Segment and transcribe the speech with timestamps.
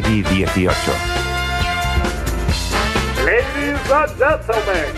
[0.00, 0.70] PEGI 18.
[3.26, 4.94] Ladies and gentlemen,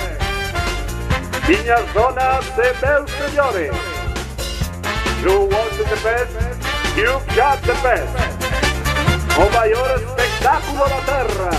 [1.48, 2.44] niñas, donas
[2.82, 3.72] meus señores,
[5.22, 6.36] you want the best,
[6.96, 8.12] you've got the best.
[9.38, 11.50] O maior espectáculo da terra,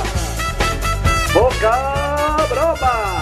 [1.34, 3.21] Boca Broma.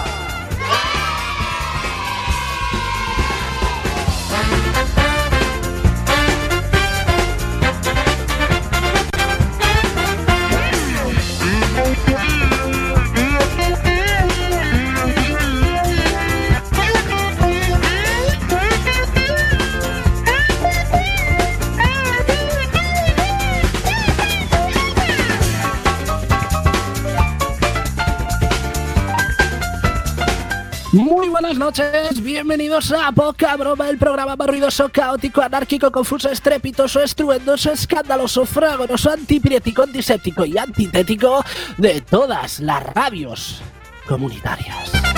[31.50, 37.72] Buenas noches, bienvenidos a Poca Broma, el programa más ruidoso, caótico, anárquico, confuso, estrepitoso, estruendoso,
[37.72, 41.44] escandaloso, fragoroso, antipriético, antiséptico y antitético
[41.76, 43.62] de todas las radios
[44.06, 45.09] comunitarias.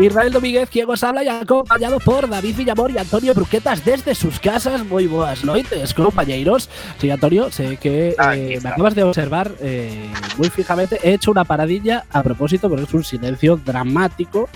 [0.00, 4.40] Israel Domínguez, quien os habla y acompañado por David Villamor y Antonio Bruquetas desde sus
[4.40, 4.84] casas.
[4.86, 6.70] Muy buenas noches, compañeros.
[6.98, 10.98] Sí, Antonio, sé que eh, me acabas de observar eh, muy fijamente.
[11.02, 14.48] He hecho una paradilla a propósito, porque es un silencio dramático.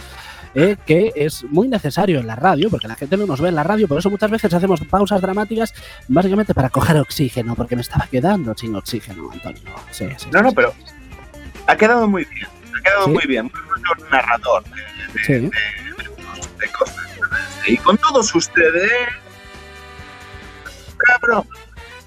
[0.57, 3.57] eh, que es muy necesario en la radio, porque la gente no nos ve en
[3.57, 5.75] la radio, por eso muchas veces hacemos pausas dramáticas,
[6.07, 9.61] básicamente para coger oxígeno, porque me estaba quedando sin oxígeno, Antonio.
[9.91, 10.73] Sí, sí, No, sí, no, pero
[11.67, 12.47] ha quedado muy bien.
[12.79, 13.51] Ha quedado muy bien.
[13.53, 14.63] Muy buen narrador
[15.27, 15.33] Sí.
[15.35, 15.51] de
[16.79, 17.07] cosas.
[17.67, 18.91] Y con todos ustedes.
[20.99, 21.47] Cabrón.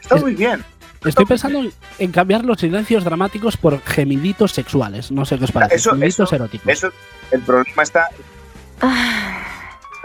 [0.01, 0.63] Está Es- muy bien.
[1.05, 5.11] Estoy pensando en- en cambiar los silencios dramáticos por gemiditos sexuales.
[5.11, 5.75] No sé qué os parece.
[5.75, 6.67] Eso- gemiditos eso- eróticos.
[6.67, 6.89] Eso,
[7.31, 8.09] el problema está.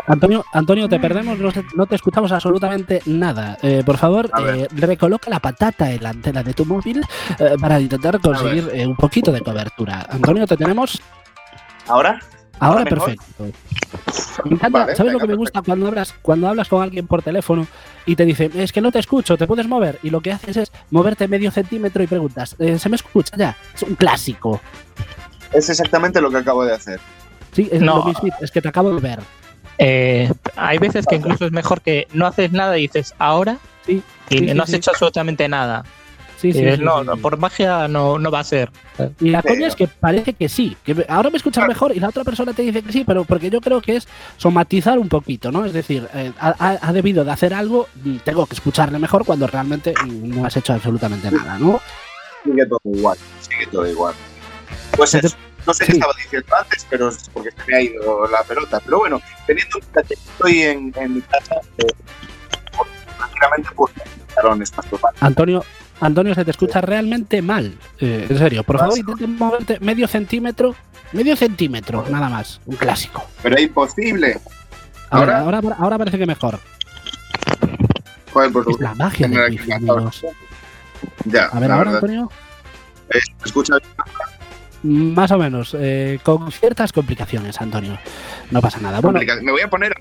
[0.07, 3.57] Antonio, Antonio, te perdemos, no te, no te escuchamos absolutamente nada.
[3.63, 7.03] Eh, por favor, eh, recoloca la patata en la antena de tu móvil
[7.39, 10.07] eh, para intentar conseguir eh, un poquito de cobertura.
[10.11, 11.01] Antonio, te tenemos
[11.87, 12.19] ¿Ahora?
[12.59, 13.25] Ahora perfecto.
[14.45, 17.23] Me encanta, Vale, ¿sabes lo que me gusta cuando hablas, cuando hablas con alguien por
[17.23, 17.67] teléfono
[18.07, 19.99] y te dice, es que no te escucho, te puedes mover?
[20.03, 23.57] Y lo que haces es moverte medio centímetro y preguntas, "Eh, ¿se me escucha ya?
[23.75, 24.61] Es un clásico.
[25.53, 27.01] Es exactamente lo que acabo de hacer.
[27.53, 27.99] Sí, es No.
[27.99, 29.21] lo mismo, es que te acabo de ver.
[29.79, 34.03] Eh, hay veces que incluso es mejor que no haces nada y dices ahora Sí,
[34.31, 34.77] y sí, sí, no has sí.
[34.77, 35.85] hecho absolutamente nada.
[36.43, 38.71] Sí, sí, no, sí, no, por magia no, no va a ser.
[39.21, 39.67] Y la Sí, coña no.
[39.69, 42.63] es que parece que sí, que ahora me escuchas mejor y la otra persona te
[42.63, 45.65] dice que sí, pero porque yo creo que es somatizar un poquito, ¿no?
[45.65, 49.95] Es decir, eh, ha, debido de hacer algo y tengo que escucharle mejor cuando realmente
[50.11, 51.81] no has hecho absolutamente nada, ¿no?
[52.45, 53.17] Sigue todo igual.
[53.41, 54.15] Sigue todo igual.
[54.97, 55.37] Pues eso.
[55.65, 58.81] No sé qué estaba diciendo antes, pero es porque se me ha ido la pelota.
[58.85, 61.87] Pero bueno, teniendo en cuenta que estoy en, en mi casa, eh,
[62.77, 63.93] pues, tranquilamente pues.
[65.21, 65.65] Antonio,
[66.01, 67.75] Antonio, se te escucha realmente mal.
[68.01, 70.75] Eh, en serio, por favor, intenta moverte medio centímetro,
[71.13, 72.61] medio centímetro, nada más.
[72.67, 73.25] Un clásico.
[73.43, 74.41] Pero es imposible.
[75.11, 76.59] Ahora, Ahora- ahora, ahora parece que mejor.
[78.33, 80.25] Joder, pues, Es la magia aquí amigos.
[81.27, 81.95] Ya, A ver, ahora, verdad.
[81.97, 82.31] Antonio.
[83.11, 83.75] Eh, ¿se escucha
[84.83, 87.99] Más o menos, eh, con ciertas complicaciones, Antonio.
[88.51, 89.01] No pasa nada.
[89.01, 89.21] Bueno.
[89.43, 89.93] Me voy a poner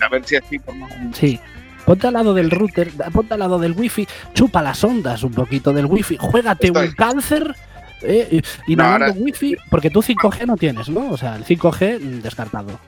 [0.00, 1.38] a ver si así por no- sí.
[1.84, 5.72] Ponte al lado del router, ponte al lado del wifi, chupa las ondas un poquito
[5.72, 6.86] del wifi, juégate Estoy.
[6.88, 7.54] un cáncer
[8.02, 11.10] eh, y No, ahora- wifi, porque tú 5G no tienes, ¿no?
[11.10, 12.78] O sea, el 5G mm, descartado.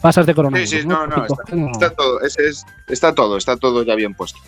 [0.00, 0.70] Pasas de Sí, coronavirus.
[0.70, 1.70] sí, no, no, 5G no.
[1.72, 4.38] está todo, es, es- está todo, está todo ya bien puesto.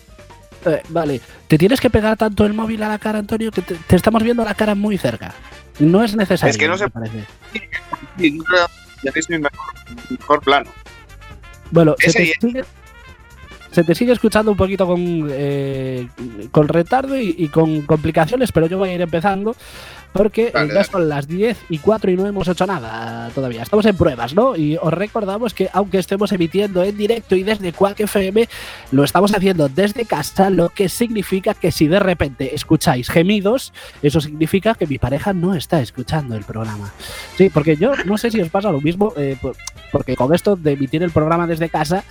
[0.65, 3.73] Eh, vale, te tienes que pegar tanto el móvil a la cara, Antonio, que te,
[3.75, 5.33] te estamos viendo la cara muy cerca.
[5.79, 6.51] No es necesario.
[6.51, 7.25] Es que no se- parece.
[8.17, 8.39] Que
[9.03, 10.69] tenéis mi mejor, plano.
[11.71, 12.63] Bueno, se te, sigue,
[13.71, 16.07] se te sigue escuchando un poquito con, eh,
[16.51, 19.55] con retardo y, y con complicaciones, pero yo voy a ir empezando
[20.13, 23.63] porque Vale, ya son las 10 y 4 y no hemos hecho nada todavía.
[23.63, 24.55] Estamos en pruebas, ¿no?
[24.55, 28.47] Y os recordamos que aunque estemos emitiendo en directo y desde Quack FM,
[28.91, 34.19] lo estamos haciendo desde casa, lo que significa que si de repente escucháis gemidos, eso
[34.21, 36.91] significa que mi pareja no está escuchando el programa.
[37.37, 39.55] Sí, porque yo no sé si os pasa lo mismo, eh, por-
[39.91, 42.03] porque con esto de emitir el programa desde casa,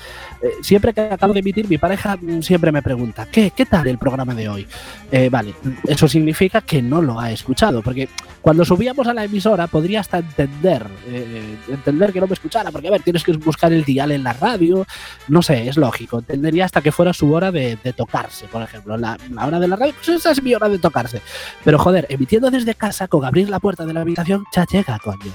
[0.43, 3.87] eh, siempre que acabo de emitir, mi pareja mm, siempre me pregunta, ¿qué, qué tal
[3.87, 4.67] el programa de hoy?
[5.11, 5.55] Eh, vale,
[5.89, 8.09] eso significa que no lo ha escuchado, porque
[8.41, 12.87] cuando subíamos a la emisora podría hasta entender, eh, entender que no me escuchara, porque
[12.87, 14.87] a ver, tienes que buscar el dial en la radio,
[15.27, 18.97] no sé, es lógico, entendería hasta que fuera su hora de, de tocarse, por ejemplo,
[18.97, 21.21] la, la hora de la radio, pues esa es mi hora de tocarse.
[21.65, 25.33] Pero joder, emitiendo desde casa con abrir la puerta de la habitación, ya llega, coño.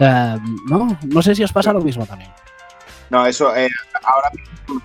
[0.00, 2.32] Eh, no, no sé si os pasa lo mismo también.
[3.10, 3.68] No, eso eh,
[4.02, 4.82] ahora mismo.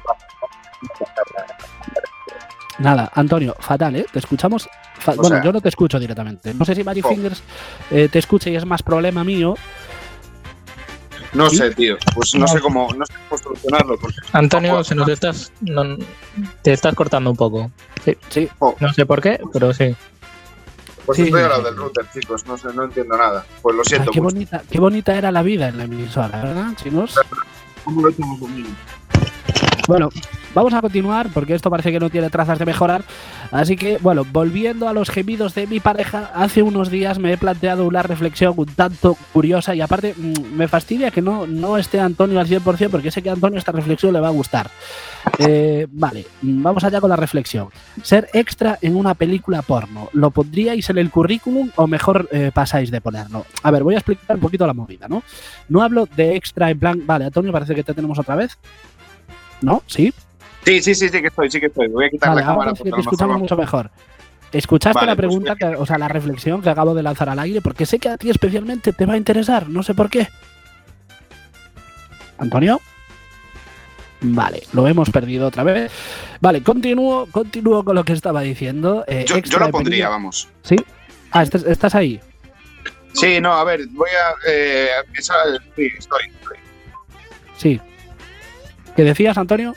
[2.79, 4.06] Nada, Antonio, fatal, ¿eh?
[4.12, 4.69] Te escuchamos.
[5.00, 6.53] fa- O bueno, sea- yo no te escucho directamente.
[6.53, 7.09] No sé si Mary Oh.
[7.09, 7.41] Fingers
[7.91, 9.56] eh, te escucha y es más problema mío.
[11.33, 11.57] No ¿Sí?
[11.57, 11.97] sé, tío.
[12.15, 13.97] Pues no sé cómo, no sé cómo solucionarlo.
[14.00, 15.97] Porque, Antonio, se nos estás, no-
[16.62, 17.71] te estás cortando un poco.
[18.29, 18.47] Sí,
[18.80, 19.95] No sé por qué, pero sí.
[21.06, 21.65] pues Sí, estoy sí, al lado sí.
[21.69, 22.45] del router, chicos.
[22.47, 23.45] No sé, no entiendo nada.
[23.62, 24.12] Pues lo Ay, siento.
[24.12, 24.35] qué, mucho.
[24.35, 27.15] bonita, qué bonita era la vida en la emisora, ¿verdad, chicos?
[27.83, 28.69] ¿Cómo lo conmigo?
[29.87, 30.09] Bueno,
[30.53, 33.03] vamos a continuar porque esto parece que no tiene trazas de mejorar.
[33.51, 37.37] Así que, bueno, volviendo a los gemidos de mi pareja, hace unos días me he
[37.37, 42.01] planteado una reflexión un tanto curiosa y aparte mm, me fastidia que no, no esté
[42.01, 44.69] Antonio al 100% porque sé que a Antonio esta reflexión le va a gustar.
[45.39, 47.69] Eh, vale, mm, vamos allá con la reflexión.
[48.03, 52.91] Ser extra en una película porno, ¿lo pondríais en el currículum o mejor eh, pasáis
[52.91, 53.45] de ponerlo?
[53.63, 55.23] A ver, voy a explicar un poquito la movida, ¿no?
[55.69, 58.57] No hablo de extra en plan, vale, Antonio, parece que te tenemos otra vez.
[59.62, 59.83] ¿No?
[59.88, 60.13] ¿Sí?
[60.65, 61.88] Sí, sí, sí, sí que estoy, sí que estoy.
[61.88, 63.89] Voy a quitar Vale, la cámara que te escuchamos mucho mejor.
[64.51, 67.39] ¿Escuchaste Vale, la pues pregunta, que- o sea, la reflexión que acabo de lanzar al
[67.39, 67.62] aire?
[67.62, 70.27] Porque sé que a ti especialmente te va a interesar, no sé por qué.
[72.38, 72.80] ¿Antonio?
[74.21, 75.92] Vale, lo hemos perdido otra vez.
[76.42, 79.04] Vale, continúo, continúo con lo que estaba diciendo.
[79.07, 80.48] Eh, Yo, yo lo pondría, vamos.
[80.63, 80.75] ¿Sí?
[81.31, 82.19] Ah, estás, estás ahí.
[83.13, 84.50] Sí, no, a ver, voy a.
[84.51, 85.33] Eh, esa-
[85.75, 86.21] sí, estoy.
[86.39, 86.57] estoy.
[87.57, 87.81] Sí.
[88.97, 89.75] ¿Qué decías, Antonio?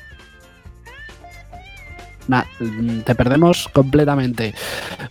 [2.27, 4.55] Nah, mm, te perdemos completamente.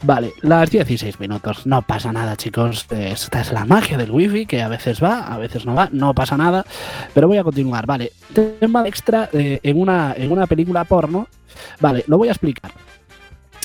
[0.02, 1.68] Vale, las 16 minutos.
[1.68, 2.88] No pasa nada, chicos.
[2.90, 5.90] Esta es la magia del wifi, que a veces va, a veces no va.
[5.92, 6.66] No pasa nada.
[7.14, 7.86] Pero voy a continuar.
[7.86, 8.12] Vale,
[8.60, 11.28] tema extra eh, en, una, en una película porno.
[11.80, 12.72] Vale, lo voy a explicar.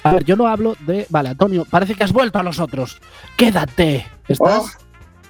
[0.03, 1.07] A ver, yo no hablo de...
[1.09, 3.01] Vale, Antonio, parece que has vuelto a nosotros.
[3.39, 4.07] Quédate.
[4.29, 4.59] ¿Estás?
[4.59, 4.69] Oh,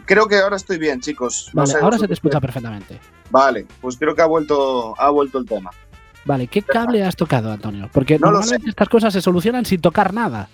[0.06, 1.50] creo que ahora estoy bien, chicos.
[1.55, 2.99] No vale, ahora se te escucha perfectamente.
[3.31, 5.71] Vale, pues creo que ha vuelto, ha vuelto el tema.
[6.25, 7.88] Vale, ¿qué cable has tocado, Antonio?
[7.93, 10.49] Porque No normalmente estas cosas se solucionan sin tocar nada.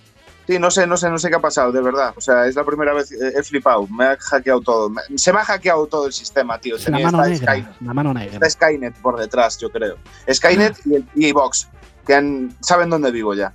[0.47, 2.13] Sí, no sé, no sé, no sé qué ha pasado, de verdad.
[2.17, 4.91] O sea, es la primera vez, eh, he flipado, me ha hackeado todo.
[5.15, 6.75] Se me ha hackeado todo el sistema, tío.
[6.75, 7.55] Es la mano negra.
[7.55, 8.35] Sky- La mano negra.
[8.35, 9.97] está Skynet por detrás, yo creo.
[10.33, 11.69] Skynet y, el, y Vox,
[12.05, 13.53] que han- saben dónde vivo ya.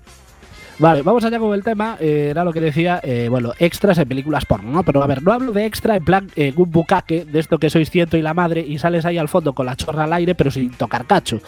[0.77, 1.95] Vale, vamos allá con el tema.
[2.01, 4.83] eh, era lo que decía, eh, bueno, extras en películas porno, ¿no?
[4.83, 7.69] Pero a ver, no hablo de extra en plan eh, un bucaque, de esto que
[7.69, 10.36] sois ciento y la madre, y sales ahí al fondo con la chorra al aire,
[10.36, 11.39] pero sin tocar cacho.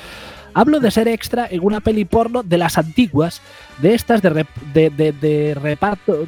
[0.54, 3.42] Hablo de ser extra en una peli porno de las antiguas,
[3.82, 6.26] de estas de, rep- de, de- de reparto,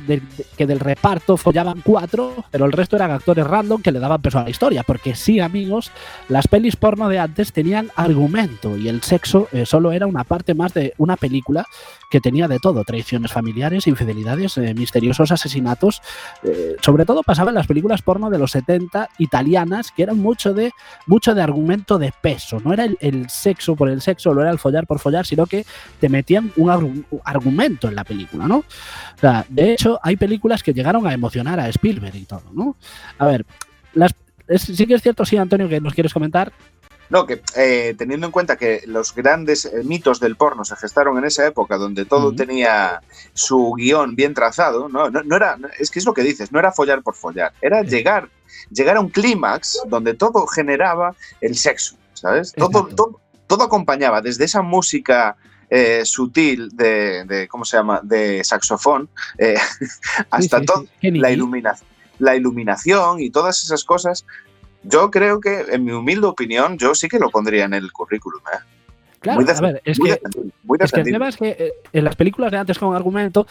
[0.57, 4.39] que del reparto follaban cuatro, pero el resto eran actores random que le daban peso
[4.39, 4.83] a la historia.
[4.83, 5.91] Porque sí, amigos,
[6.27, 10.53] las pelis porno de antes tenían argumento y el sexo eh, solo era una parte
[10.53, 11.65] más de una película
[12.11, 16.01] que tenía de todo: traiciones familiares, infidelidades, eh, misteriosos asesinatos.
[16.43, 20.53] Eh, sobre todo pasaba en las películas porno de los 70 italianas, que eran mucho
[20.53, 20.71] de,
[21.07, 22.59] mucho de argumento de peso.
[22.63, 25.65] No era el, sexo por el sexo, no era el follar por follar, sino que
[25.99, 28.57] te metían un, argu- un argumento en la película, ¿no?
[28.57, 32.75] O sea, de hecho, hay películas que llegaron a emocionar a Spielberg y todo, ¿no?
[33.17, 33.45] A ver,
[33.93, 34.13] las,
[34.47, 36.51] es- sí que es cierto, sí, Antonio, que nos quieres comentar.
[37.09, 41.17] No, que eh, teniendo en cuenta que los grandes eh, mitos del porno se gestaron
[41.17, 43.01] en esa época donde todo tenía
[43.33, 45.09] su guion bien trazado, ¿no?
[45.09, 47.81] No, no era, es que es lo que dices, no era follar por follar, era
[47.81, 48.29] llegar,
[48.69, 52.53] llegar a un clímax donde todo generaba el sexo, ¿sabes?
[52.53, 52.95] Todo, Exacto.
[52.95, 55.35] todo, todo acompañaba, desde esa música
[55.69, 59.55] eh, sutil de, de, ¿cómo se llama?, de saxofón, eh,
[60.31, 60.89] hasta Sí, sí, todo sí.
[61.01, 61.77] Qué la, ilumina-
[62.19, 64.25] la iluminación y todas esas cosas,
[64.83, 68.41] yo creo que, en mi humilde opinión, yo sí que lo pondría en el currículum.
[68.53, 68.57] ¿eh?
[69.19, 72.03] Claro, muy a ver, es muy que Es que el tema es que eh, en
[72.03, 73.45] las películas de antes con argumento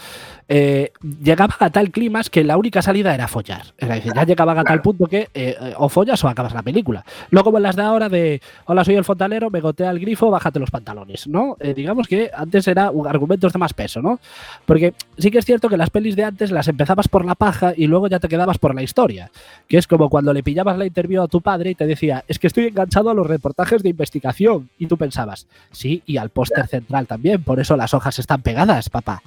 [0.48, 3.74] eh, llegaban a tal clima que la única salida era follar.
[3.76, 7.04] Es decir, ya llegaban a tal punto que eh, o follas o acabas la película.
[7.30, 10.30] No como en las de ahora de hola, soy el fontanero, me gotea el grifo,
[10.30, 11.26] bájate los pantalones.
[11.26, 11.56] ¿no?
[11.60, 14.20] Eh, digamos que antes era un argumentos de más peso, ¿no?
[14.66, 17.72] Porque sí que es cierto que las pelis de antes las empezabas por la paja
[17.76, 19.30] y luego ya te quedabas por la historia.
[19.68, 22.38] Que es como cuando le pillabas la interview a tu padre y te decía, es
[22.38, 24.68] que estoy enganchado a los reportajes de investigación.
[24.78, 28.88] Y tú pensabas, sí, y al póster central también, por eso las hojas están pegadas,
[28.90, 29.22] papá.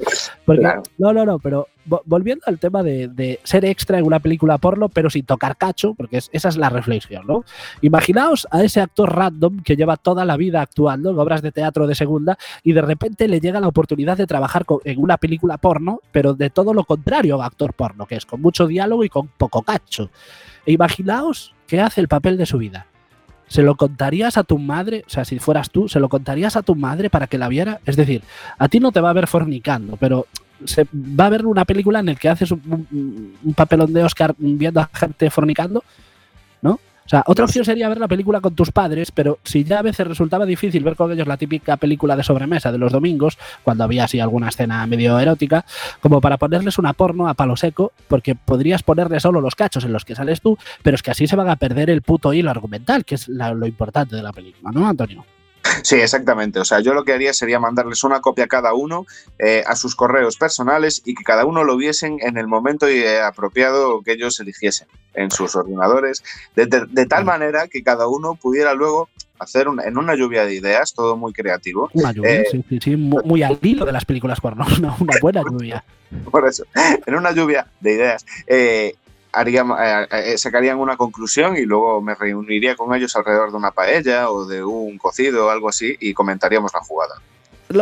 [0.46, 0.84] Porque, Claro.
[0.98, 4.58] no, no, no, pero vo- volviendo al tema de, de ser extra en una película
[4.58, 7.44] porno, pero sin tocar cacho, porque es- esa es la reflexión, ¿no?
[7.82, 11.88] Imaginaos a ese actor random que lleva toda la vida actuando en obras de teatro
[11.88, 15.58] de segunda y de repente le llega la oportunidad de trabajar con- en una película
[15.58, 19.10] porno, pero de todo lo contrario a actor porno, que es con mucho diálogo y
[19.10, 20.10] con poco cacho.
[20.66, 22.86] E imaginaos que hace el papel de su vida.
[23.52, 25.04] ¿Se lo contarías a tu madre?
[25.06, 27.82] O sea, si fueras tú, ¿se lo contarías a tu madre para que la viera?
[27.86, 28.24] Es decir,
[28.58, 30.26] a ti no te va a ver fornicando, pero
[30.64, 34.06] se va a ver una película en la que haces un, un- un papelón de
[34.06, 35.84] Oscar viendo a gente fornicando,
[36.62, 36.80] ¿no?
[37.12, 40.08] Sea, otra opción sería ver la película con tus padres, pero si ya a veces
[40.08, 44.06] resultaba difícil ver con ellos la típica película de sobremesa de los domingos, cuando había
[44.06, 45.66] así alguna escena medio erótica,
[46.00, 49.92] como para ponerles una porno a palo seco, porque podrías ponerle solo los cachos en
[49.92, 52.50] los que sales tú, pero es que así se van a perder el puto hilo
[52.50, 55.26] argumental, que es la- lo importante de la película, ¿no, Antonio?
[55.84, 56.60] Sí, exactamente.
[56.60, 59.06] O sea, yo lo que haría sería mandarles una copia a cada uno
[59.40, 63.22] eh, a sus correos personales y que cada uno lo viesen en el momento eh,
[63.22, 66.24] apropiado que ellos eligiesen en sus ordenadores,
[66.56, 67.28] de, de- de tal Mm.
[67.28, 71.34] manera que cada uno pudiera luego hacer una- en una lluvia de ideas, todo muy
[71.34, 71.90] creativo.
[71.94, 74.96] Una lluvia, Eh, sí, sí, sí, mu- muy, al hilo de las películas porno, una,
[75.00, 75.84] una buena lluvia.
[76.32, 76.64] Por eso,
[77.06, 78.96] en una lluvia de ideas, eh,
[79.32, 83.72] haríamos- eh, eh, sacarían una conclusión y luego me reuniría con ellos alrededor de una
[83.72, 87.16] paella o de un cocido o algo así y comentaríamos la jugada.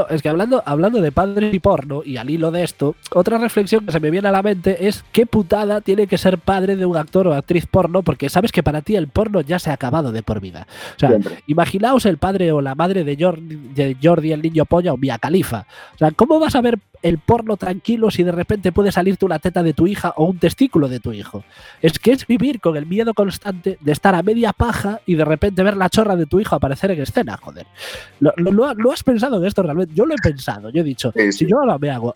[0.10, 3.86] Es que hablando, hablando de padres y porno, y al hilo de esto, otra reflexión
[3.86, 6.86] que se me viene a la mente es qué putada tiene que ser padre de
[6.86, 9.74] un actor o actriz porno, porque sabes que para ti el porno ya se ha
[9.74, 10.68] acabado de por vida.
[10.96, 11.44] O sea, Siempre.
[11.48, 15.18] imaginaos el padre o la madre de Jordi, de Jordi el niño polla o Mia
[15.18, 15.66] Califa.
[15.96, 19.40] O sea, ¿cómo vas a ver el porno tranquilo si de repente puede salirte una
[19.40, 21.44] teta de tu hija o un testículo de tu hijo?
[21.82, 25.24] Es que es vivir con el miedo constante de estar a media paja y de
[25.26, 27.66] repente ver la chorra de tu hijo aparecer en escena, joder.
[28.20, 29.79] ¿Lo, lo- lo ha- lo has pensado en esto realmente?
[29.94, 32.16] Yo lo he pensado, yo he dicho, Sí, si yo ahora me hago...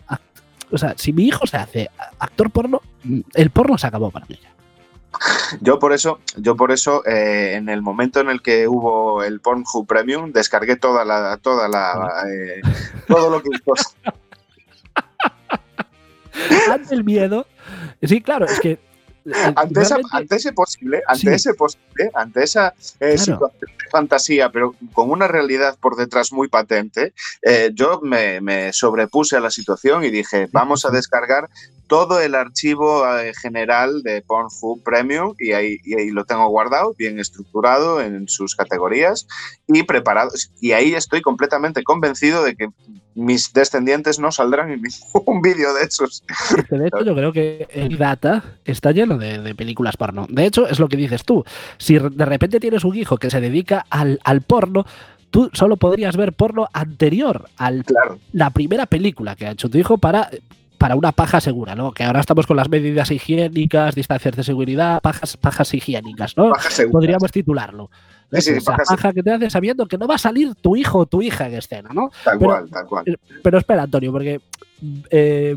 [0.70, 4.26] O sea, si mi hijo se hace actor porno, mm, el porno se acabó para
[4.26, 4.38] mí.
[5.60, 9.40] Yo por eso, yo por eso, eh, en el momento en el que hubo el
[9.40, 12.60] Pornhub Premium, descargué toda la, toda la, eh,
[13.06, 13.50] todo lo que
[16.70, 17.46] Ante el miedo...
[18.02, 18.78] Sí, claro, es que...
[19.56, 21.34] ante, esa- ante ese posible, ante Sí.
[21.34, 22.68] ese posible, ante esa
[23.00, 23.18] eh, Claro.
[23.18, 28.72] situación de fantasía, pero con una realidad por detrás muy patente, eh, yo me, me
[28.72, 31.48] sobrepuse a la situación y dije, vamos a descargar
[31.86, 36.94] todo el archivo eh, general de Pornhub Premium y ahí, y ahí lo tengo guardado,
[36.98, 39.26] bien estructurado en sus categorías
[39.66, 40.30] y preparado.
[40.60, 42.68] Y ahí estoy completamente convencido de que
[43.14, 44.82] mis descendientes no saldrán en
[45.14, 46.22] ningún vídeo de esos.
[46.70, 50.26] De hecho, yo creo que el data está lleno de, de películas porno.
[50.28, 51.44] De hecho, es lo que dices tú.
[51.78, 54.84] Si de repente tienes un hijo que se dedica al, al porno,
[55.30, 58.18] tú solo podrías ver porno anterior a Claro.
[58.32, 60.30] la primera película que ha hecho tu hijo para,
[60.78, 61.92] para una paja segura, ¿no?
[61.92, 66.52] Que ahora estamos con las medidas higiénicas, distancias de seguridad, pajas, pajas higiénicas, ¿no?
[66.68, 66.92] Seguras.
[66.92, 67.90] Podríamos titularlo.
[68.32, 71.06] Sí, Esa paja que te hace sabiendo que no va a salir tu hijo o
[71.06, 72.10] tu hija en escena, ¿no?
[72.24, 73.04] Tal pero- cual, tal cual.
[73.42, 74.40] Pero espera, Antonio, porque
[75.10, 75.56] eh,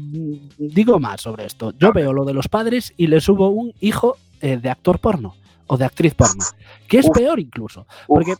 [0.58, 1.74] digo más sobre esto.
[1.80, 5.36] Yo veo lo de los padres y le subo un hijo eh, de actor porno
[5.66, 6.44] o de actriz porno,
[6.88, 7.18] que es Uf.
[7.18, 7.88] peor incluso.
[8.08, 8.36] Porque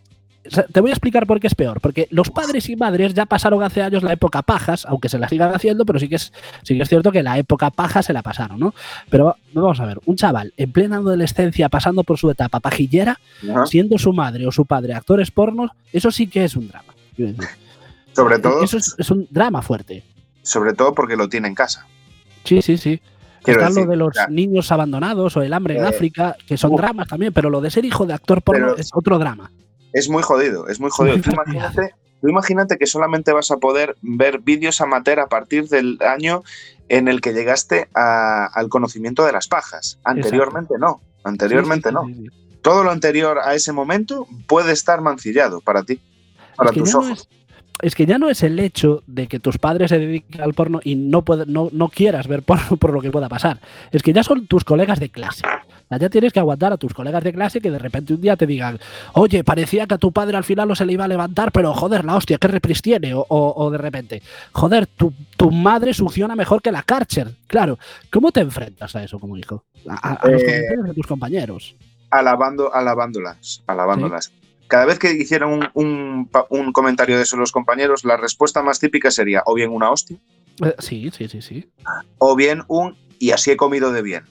[0.72, 1.80] te voy a explicar por qué es peor.
[1.82, 5.28] Porque los padres y madres ya pasaron hace años la época pajas, aunque se la
[5.30, 6.32] sigan haciendo, pero sí que es,
[6.64, 8.74] sí que es cierto que la época paja se la pasaron, ¿no?
[9.10, 13.66] Pero vamos a ver, un chaval en plena adolescencia pasando por su etapa pajillera, Ajá.
[13.66, 16.94] siendo su madre o su padre actores pornos, eso sí que es un drama.
[18.16, 20.04] Sobre todo, Eso es, es un drama fuerte.
[20.42, 21.86] sobre todo porque lo tiene en casa.
[22.44, 23.00] Sí, sí, sí.
[23.44, 26.58] Quiero Está decir, lo de los niños abandonados o el hambre en Eh, África, que
[26.58, 26.82] son uf.
[26.82, 29.52] dramas también, pero lo de ser hijo de actor porno Pero- es otro drama.
[29.94, 31.20] Es muy jodido, es muy jodido.
[31.22, 35.98] Tú imagínate, tú imagínate que solamente vas a poder ver vídeos amateur a partir del
[36.02, 36.44] año
[36.90, 40.00] en el que llegaste a- al conocimiento de las pajas.
[40.04, 42.30] Anteriormente no, anteriormente Sí, sí, no.
[42.30, 42.30] sí.
[42.62, 46.02] Todo lo anterior a ese momento puede estar mancillado para ti,
[46.56, 47.20] para Es que tus ya no ojos.
[47.20, 47.28] es-
[47.80, 50.80] es que ya no es el hecho de que tus padres se dediquen al porno
[50.84, 53.60] y no, puede- no, no quieras ver porno por lo que pueda pasar.
[53.92, 55.44] Es que ya son tus colegas de clase.
[55.90, 58.46] Ya tienes que aguantar a tus colegas de clase que de repente un día te
[58.46, 58.78] digan,
[59.14, 61.74] oye, parecía que a tu padre al final no se le iba a levantar, pero
[61.74, 63.14] joder, la hostia, qué repris tiene.
[63.14, 67.32] O, o- o de repente, joder, tu, tu madre succiona mejor que la Karcher.
[67.48, 67.80] Claro,
[68.12, 69.64] ¿cómo te enfrentas a eso como hijo?
[69.88, 71.76] A, a- a los Eh, comentarios de tus compañeros.
[72.10, 74.32] Alabando, alabándolas, alabándolas.
[74.68, 79.10] Cada vez que hicieran un, un comentario de eso los compañeros, la respuesta más típica
[79.12, 80.18] sería o bien una hostia,
[80.66, 81.70] Eh, sí, sí, sí, sí.
[82.18, 84.24] o bien un y así he comido de bien.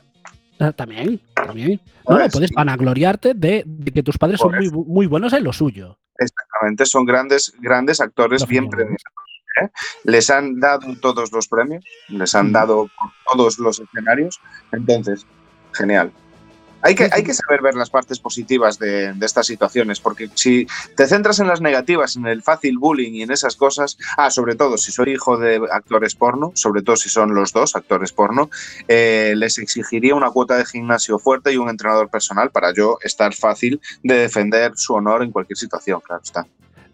[0.58, 1.80] Ah, También, también.
[2.08, 5.32] No, no, Pues, puedes vanagloriarte de, de que tus padres son Por muy, muy buenos
[5.32, 5.98] en lo suyo.
[6.18, 9.02] Exactamente, son grandes, grandes actores bien premiados.
[9.62, 9.68] ¿eh?
[10.04, 12.88] Les han dado todos los premios, les han dado
[13.30, 14.40] todos los escenarios.
[14.72, 15.26] Entonces,
[15.72, 16.10] genial.
[16.82, 20.66] Hay que, hay que saber ver las partes positivas de, de estas situaciones, porque si
[20.94, 24.54] te centras en las negativas, en el fácil bullying y en esas cosas, ah, sobre
[24.54, 28.50] todo si soy hijo de actores porno, sobre todo si son los dos actores porno,
[28.88, 33.34] eh, les exigiría una cuota de gimnasio fuerte y un entrenador personal para yo estar
[33.34, 36.46] fácil de defender su honor en cualquier situación, claro está.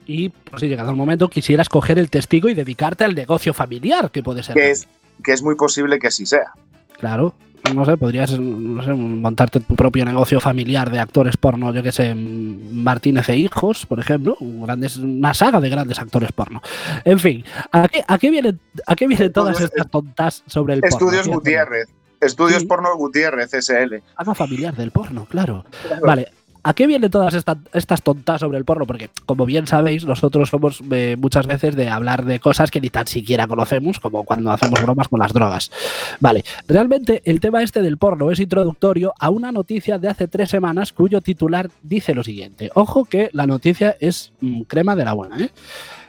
[0.06, 4.10] Y pues, si llegado el momento quisieras coger el testigo y dedicarte al negocio familiar,
[4.10, 4.54] que puede ser.
[4.54, 4.88] que es,
[5.22, 6.52] que es muy posible que así sea.
[6.98, 7.34] Claro,
[7.74, 11.92] no sé, podrías no sé, montarte tu propio negocio familiar de actores porno, yo que
[11.92, 16.60] sé, Martínez e Hijos, por ejemplo, grandes, una saga de grandes actores porno.
[17.04, 20.84] En fin, ¿a qué, a qué vienen, a qué vienen todas estas tontas sobre el
[20.84, 21.38] Estudios porno?
[21.38, 21.88] Gutiérrez.
[22.20, 22.66] Estudios Sí.
[22.66, 23.96] Porno Gutiérrez, SL.
[24.16, 25.64] Saga familiar del porno, claro.
[26.04, 26.28] Vale.
[26.64, 28.86] ¿A qué vienen todas esta- estas tontas sobre el porno?
[28.86, 32.88] Porque, como bien sabéis, nosotros somos eh, muchas veces de hablar de cosas que ni
[32.88, 35.72] tan siquiera conocemos, como cuando hacemos bromas con las drogas.
[36.20, 40.50] Vale, realmente el tema este del porno es introductorio a una noticia de hace tres
[40.50, 42.70] semanas cuyo titular dice lo siguiente.
[42.74, 45.50] Ojo que la noticia es mm, crema de la buena, ¿eh?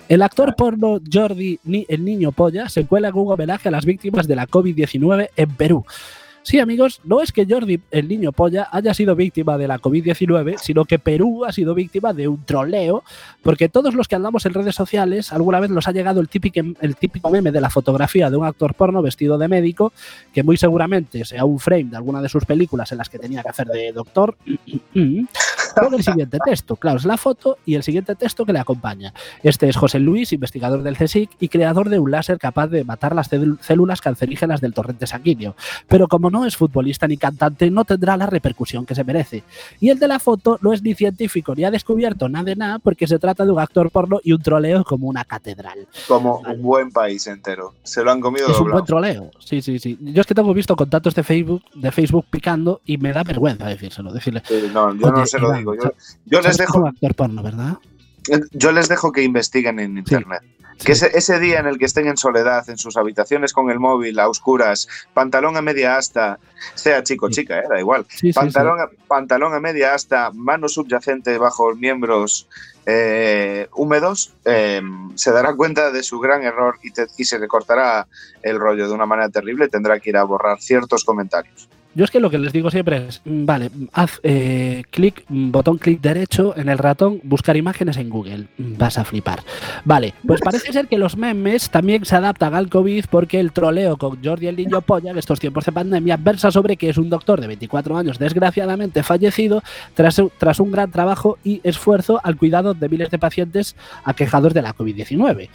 [0.09, 4.27] El actor porno Jordi el Niño Polla se cuela en un homenaje a las víctimas
[4.27, 5.85] de la COVID-19 en Perú.
[6.43, 10.57] Sí, amigos, no es que Jordi, el niño polla, haya sido víctima de la COVID-19,
[10.57, 13.03] sino que Perú ha sido víctima de un troleo,
[13.41, 16.59] porque todos los que andamos en redes sociales, alguna vez nos ha llegado el típico,
[16.81, 19.93] el típico meme de la fotografía de un actor porno vestido de médico,
[20.33, 23.41] que muy seguramente sea un frame de alguna de sus películas en las que tenía
[23.41, 24.35] que hacer de doctor,
[25.75, 26.75] con el siguiente texto.
[26.75, 29.13] Claro, es la foto y el siguiente texto que le acompaña.
[29.41, 33.15] Este es José Luis, investigador del CSIC y creador de un láser capaz de matar
[33.15, 35.55] las cél- células cancerígenas del torrente sanguíneo.
[35.87, 39.43] Pero como no es futbolista ni cantante, no tendrá la repercusión que se merece.
[39.79, 42.79] Y el de la foto no es ni científico ni ha descubierto nada de nada
[42.79, 45.87] porque se trata de un actor porno y un troleo como una catedral.
[46.07, 47.73] Como un buen país entero.
[47.83, 49.31] Se lo han comido Es un buen troleo.
[49.39, 49.97] Sí, sí, sí.
[50.01, 53.65] Yo es que tengo visto contactos de Facebook, de Facebook picando y me da vergüenza
[53.67, 54.11] decírselo.
[54.11, 55.93] Decirle, Sí, No, yo Oye, no se lo Iván, digo.
[56.25, 57.77] Yo, les "Sabes que dejo, actor porno, ¿verdad?
[58.53, 60.41] yo les dejo que investiguen en internet.
[60.83, 63.79] Que ese, ese día en el que estén en soledad, en sus habitaciones con el
[63.79, 66.39] móvil, a oscuras, pantalón a media asta,
[66.73, 67.41] sea chico o Sí.
[67.41, 68.05] chica, eh, da igual.
[68.33, 72.47] Pantalón, a- pantalón a media asta, mano subyacente bajo miembros
[72.85, 74.81] eh, húmedos, eh,
[75.15, 78.07] se dará cuenta de su gran error y, te- y se le cortará
[78.41, 79.69] el rollo de una manera terrible.
[79.69, 81.69] Tendrá que ir a borrar ciertos comentarios.
[81.95, 85.51] Yo es que lo que les digo siempre es, mm, vale, haz eh, clic, mm,
[85.51, 88.47] botón clic derecho en el ratón, buscar imágenes en Google.
[88.57, 89.41] Mm, Vas a flipar.
[89.85, 93.97] Vale, pues parece ser que los memes también se adaptan al COVID porque el troleo
[93.97, 97.09] con Jordi el niño polla en estos tiempos de pandemia versa sobre que es un
[97.09, 99.61] doctor de 24 años desgraciadamente fallecido
[99.93, 104.61] tras, tras un gran trabajo y esfuerzo al cuidado de miles de pacientes aquejados de
[104.61, 105.49] la COVID-19.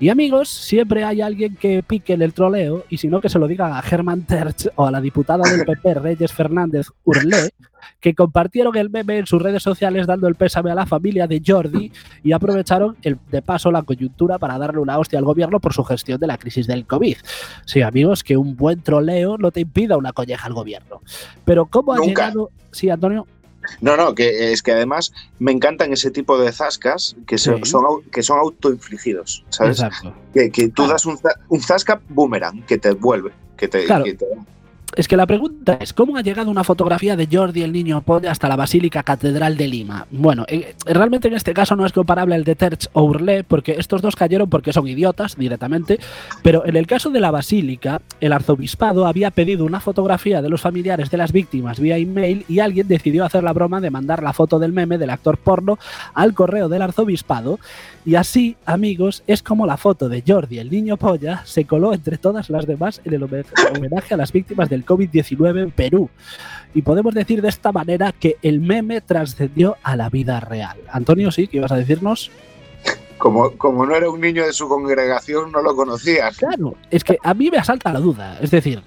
[0.00, 3.38] Y amigos, siempre hay alguien que pique en el troleo y si no que se
[3.38, 7.50] lo digan a Germán Terch o a la diputada del PP Reyes Fernández Urlé,
[8.00, 11.42] que compartieron el meme en sus redes sociales dando el pésame a la familia de
[11.44, 11.92] Jordi
[12.22, 15.84] y aprovecharon el, de paso la coyuntura para darle una hostia al gobierno por su
[15.84, 17.16] gestión de la crisis del COVID.
[17.66, 21.02] Sí, amigos, que un buen troleo no te impida una colleja al gobierno.
[21.44, 22.08] Pero ¿cómo ha Nunca.
[22.08, 22.50] llegado...
[22.72, 23.26] Sí, Antonio.
[23.80, 27.70] No, no, que es que además me encantan ese tipo de zascas que son, Sí.
[27.70, 29.80] son, au- que son autoinfligidos, ¿sabes?
[29.80, 30.12] Exacto.
[30.34, 30.92] Que, que tú Claro.
[30.92, 31.18] das un,
[31.48, 34.04] un zasca boomerang que te vuelve, que te, Claro.
[34.04, 34.26] que te-
[34.96, 38.30] Es que la pregunta es, ¿cómo ha llegado una fotografía de Jordi el Niño Polla
[38.30, 40.06] hasta la Basílica Catedral de Lima?
[40.12, 43.72] Bueno, eh, realmente en este caso no es comparable al de Terch o Urlé, porque
[43.72, 45.98] estos dos cayeron porque son idiotas directamente,
[46.42, 50.60] pero en el caso de la Basílica, el arzobispado había pedido una fotografía de los
[50.60, 54.32] familiares de las víctimas vía email y alguien decidió hacer la broma de mandar la
[54.32, 55.76] foto del meme del actor porno
[56.14, 57.58] al correo del arzobispado
[58.06, 62.18] y así, amigos, es como la foto de Jordi el Niño Polla se coló entre
[62.18, 66.10] todas las demás en el homenaje a las víctimas del COVID-19 en Perú.
[66.74, 70.76] Y podemos decir de esta manera que el meme trascendió a la vida real.
[70.90, 72.30] Antonio, sí, ¿qué ibas a decirnos?
[73.18, 76.36] como, como no era un niño de su congregación, no lo conocías.
[76.36, 78.38] Claro, es que a mí me asalta la duda.
[78.40, 78.82] Es decir,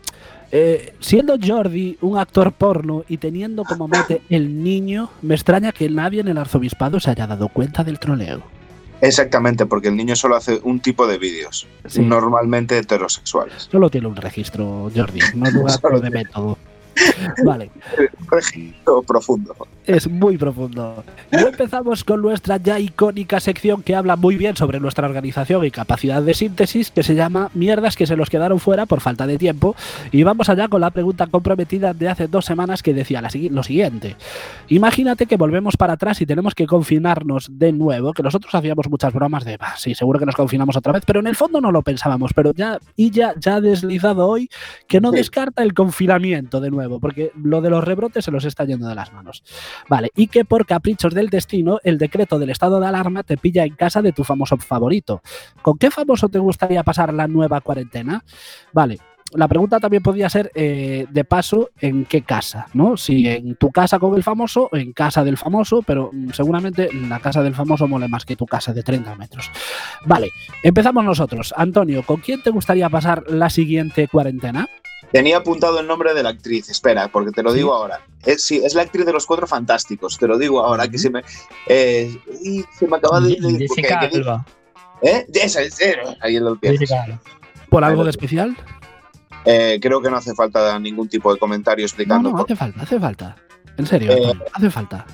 [0.51, 5.89] eh, siendo Jordi un actor porno y teniendo como mete el niño, me extraña que
[5.89, 8.43] nadie en el arzobispado se haya dado cuenta del troleo.
[9.01, 12.01] Exactamente, porque el niño solo hace un tipo de vídeos, Sí.
[12.01, 13.67] normalmente heterosexuales.
[13.71, 16.57] Solo tiene un registro, Jordi, no Solo de método.
[17.45, 17.69] Vale,
[18.29, 19.55] registro profundo.
[19.85, 21.03] es muy profundo.
[21.31, 25.71] Y empezamos con nuestra ya icónica sección que habla muy bien sobre nuestra organización y
[25.71, 29.37] capacidad de síntesis, que se llama Mierdas que se los quedaron fuera por falta de
[29.37, 29.75] tiempo.
[30.11, 34.15] Y vamos allá con la pregunta comprometida de hace dos semanas que decía lo siguiente.
[34.69, 39.13] Imagínate que volvemos para atrás y tenemos que confinarnos de nuevo, que nosotros hacíamos muchas
[39.13, 41.71] bromas de, "Bah, sí, seguro que nos confinamos otra vez, pero en el fondo no
[41.71, 44.49] lo pensábamos, pero ya, y ya, ya ha deslizado hoy
[44.87, 45.17] que no Sí.
[45.17, 48.95] descarta el confinamiento de nuevo, porque lo de los rebrotes se los está yendo de
[48.95, 49.43] las manos.
[49.87, 53.65] Vale, y que por caprichos del destino, el decreto del estado de alarma te pilla
[53.65, 55.21] en casa de tu famoso favorito.
[55.61, 58.23] ¿Con qué famoso te gustaría pasar la nueva cuarentena?
[58.73, 58.97] Vale.
[59.33, 62.67] La pregunta también podría ser, eh, de paso, ¿en qué casa?
[62.73, 62.95] ¿No?
[62.95, 67.19] Si en tu casa con el famoso en casa del famoso, pero mm, seguramente la
[67.19, 69.51] casa del famoso mole más que tu casa de 30 metros.
[70.05, 70.29] Vale,
[70.63, 71.53] empezamos nosotros.
[71.57, 74.69] Antonio, ¿con quién te gustaría pasar la siguiente cuarentena?
[75.11, 77.57] Tenía apuntado el nombre de la actriz, espera, porque te lo Sí.
[77.57, 78.01] digo ahora.
[78.25, 81.09] Es, sí, es la actriz de los Cuatro Fantásticos, te lo digo ahora, que se
[81.09, 81.21] me,
[81.67, 83.37] eh, y se me acaba de...
[83.39, 84.45] de- Jessica Alba.
[85.01, 85.25] ¿Eh?
[85.33, 86.79] Esa es, eh, ahí lo tienes.
[86.81, 87.21] Jessica Alba.
[87.69, 88.57] ¿Por algo de especial?
[89.45, 92.81] Eh, creo que no hace falta ningún tipo de comentario explicando no, por, hace falta,
[92.81, 93.35] hace falta.
[93.77, 95.05] En serio, Eh, hace falta.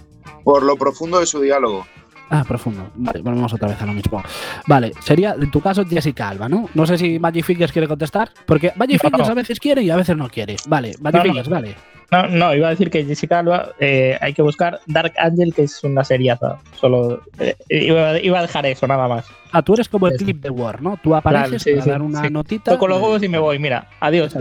[0.43, 1.85] por lo profundo de su diálogo.
[2.29, 2.89] Ah, profundo.
[2.95, 4.23] Vale, volvemos otra vez a lo mismo.
[4.67, 6.69] Vale, sería en tu caso Jessica Alba, ¿no?
[6.73, 9.09] No sé si Magic Fingers quiere contestar, porque Magic No.
[9.09, 10.55] Fingers a veces quiere y a veces no quiere.
[10.67, 11.23] Vale, Magic No.
[11.23, 11.75] Fingers, vale.
[12.11, 15.63] No, no, iba a decir que Jessica Alba eh, hay que buscar Dark Angel, que
[15.63, 16.57] es una seriaza.
[16.79, 19.25] Solo eh, iba, iba a dejar eso, nada más.
[19.51, 20.97] Ah, tú eres como el clip de War, ¿no?
[21.01, 22.29] Tú apareces Claro, sí, para sí, dar una sí.
[22.29, 22.71] notita.
[22.71, 24.31] Toco los huevos y me voy, mira, adiós.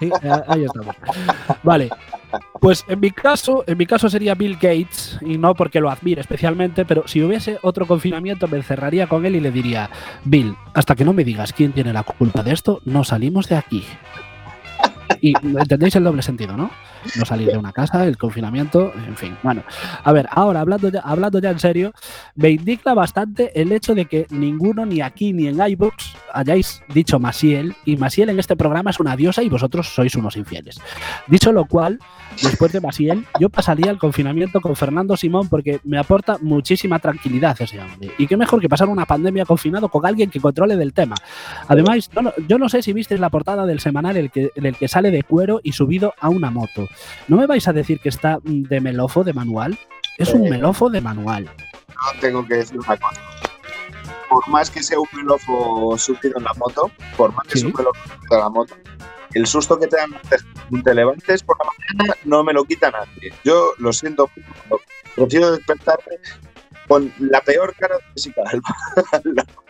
[0.00, 0.10] Sí,
[0.48, 0.96] ahí estamos.
[1.62, 1.90] Vale.
[2.60, 6.20] Pues en mi caso, en mi caso sería Bill Gates, y no porque lo admire
[6.20, 9.90] especialmente, pero si hubiese otro confinamiento me encerraría con él y le diría,
[10.24, 13.56] Bill, hasta que no me digas quién tiene la culpa de esto, no salimos de
[13.56, 13.84] aquí.
[15.22, 16.70] Y entendéis el doble sentido, ¿no?
[17.16, 19.36] No salir de una casa, el confinamiento, en fin.
[19.42, 19.62] Bueno,
[20.02, 21.92] a ver, ahora hablando ya, hablando ya en serio,
[22.36, 27.18] me indigna bastante el hecho de que ninguno, ni aquí ni en iBooks, hayáis dicho
[27.18, 30.80] Masiel, y Masiel en este programa es una diosa y vosotros sois unos infieles.
[31.26, 31.98] Dicho lo cual,
[32.42, 37.56] después de Masiel, yo pasaría el confinamiento con Fernando Simón porque me aporta muchísima tranquilidad
[37.60, 38.10] ese hombre.
[38.18, 41.16] Y qué mejor que pasar una pandemia confinado con alguien que controle del tema.
[41.68, 44.50] Además, yo no, yo no sé si visteis la portada del semanal en el, que,
[44.54, 46.88] en el que sale de cuero y subido a una moto.
[47.28, 49.78] ¿No me vais a decir que está mm, de melofo de manual?
[50.18, 50.50] Es un Eh.
[50.50, 51.44] melofo de manual.
[51.44, 53.20] No tengo que decir una cosa.
[54.30, 57.58] Por más que sea un pelofo subido en la moto, por más que Sí.
[57.60, 58.74] sea un pelofo subido en la moto,
[59.34, 60.10] el susto que te dan
[60.84, 63.32] te levantes por la mañana no me lo quita nadie.
[63.44, 64.30] Yo lo siento,
[65.16, 66.16] prefiero despertarme
[66.88, 69.44] con la peor cara de Jessica Alba.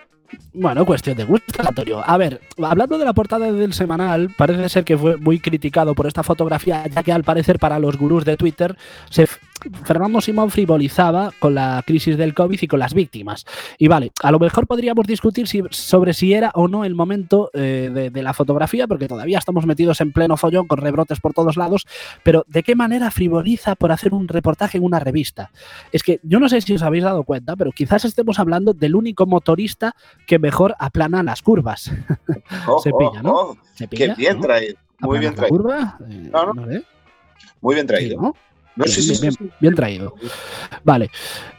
[0.53, 2.03] Bueno, cuestión de gustos, Antonio.
[2.05, 6.07] A ver, hablando de la portada del semanal, parece ser que fue muy criticado por
[6.07, 8.77] esta fotografía, ya que al parecer para los gurús de Twitter,
[9.85, 13.45] Fernando Simón frivolizaba con la crisis del COVID y con las víctimas.
[13.79, 18.11] Y vale, a lo mejor podríamos discutir sobre si era o no el momento eh,
[18.13, 21.87] de la fotografía, porque todavía estamos metidos en pleno follón con rebrotes por todos lados,
[22.23, 25.51] pero ¿de qué manera frivoliza por hacer un reportaje en una revista?
[25.93, 28.95] Es que yo no sé si os habéis dado cuenta, pero quizás estemos hablando del
[28.95, 29.95] único motorista
[30.27, 31.91] que mejor aplana las curvas.
[32.67, 33.33] Oh, Se pilla, ¿no?
[33.35, 34.43] oh, ¿Se qué pilla, bien no?
[34.43, 34.77] traído.
[35.01, 35.57] Muy ¿Aplanas bien traído.
[35.57, 35.99] curva?
[36.09, 36.67] Eh, No, no.
[36.67, 36.85] sé.
[37.61, 38.35] Muy bien traído.
[38.81, 40.15] No, Bien, sí, sí, bien, bien traído.
[40.85, 41.11] Vale,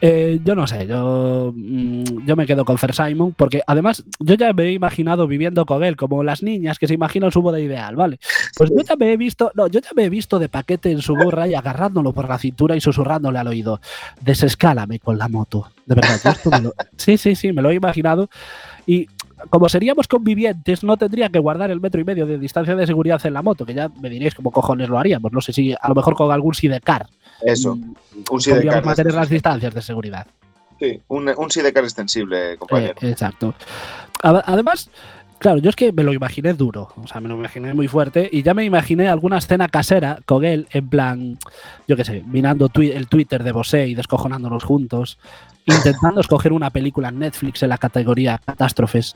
[0.01, 4.33] Eh, yo no sé, yo, mm, yo me quedo con Fer Simon porque además yo
[4.33, 7.59] ya me he imaginado viviendo con él como las niñas que se imaginan su boda
[7.59, 8.19] ideal, ¿vale?
[8.57, 11.01] Pues yo ya me he visto, no, yo ya me he visto de paquete en
[11.01, 13.79] su burra y agarrándolo por la cintura y susurrándole al oído,
[14.21, 15.67] desescálame con la moto.
[15.85, 18.29] De verdad, yo esto me lo- sí, sí, sí, me lo he imaginado
[18.87, 19.07] y
[19.49, 23.19] como seríamos convivientes, no tendría que guardar el metro y medio de distancia de seguridad
[23.25, 25.31] en la moto, que ya me diréis cómo cojones lo haríamos.
[25.31, 27.07] No sé si a lo mejor con algún sidecar
[27.41, 27.93] Eso, mm,
[28.31, 28.83] un sidecar.
[28.85, 30.27] mantener las distancias de seguridad.
[30.79, 32.93] Sí, un, un sidecar extensible, compañero.
[33.01, 33.53] Eh, exacto.
[34.23, 34.89] A- Además,
[35.41, 38.29] claro, yo es que me lo imaginé duro, o sea, me lo imaginé muy fuerte
[38.31, 41.37] y ya me imaginé alguna escena casera con él, en plan,
[41.87, 45.17] yo qué sé, mirando twi- el Twitter de Bosé y descojonándonos juntos,
[45.65, 49.15] intentando escoger una película en Netflix en la categoría catástrofes,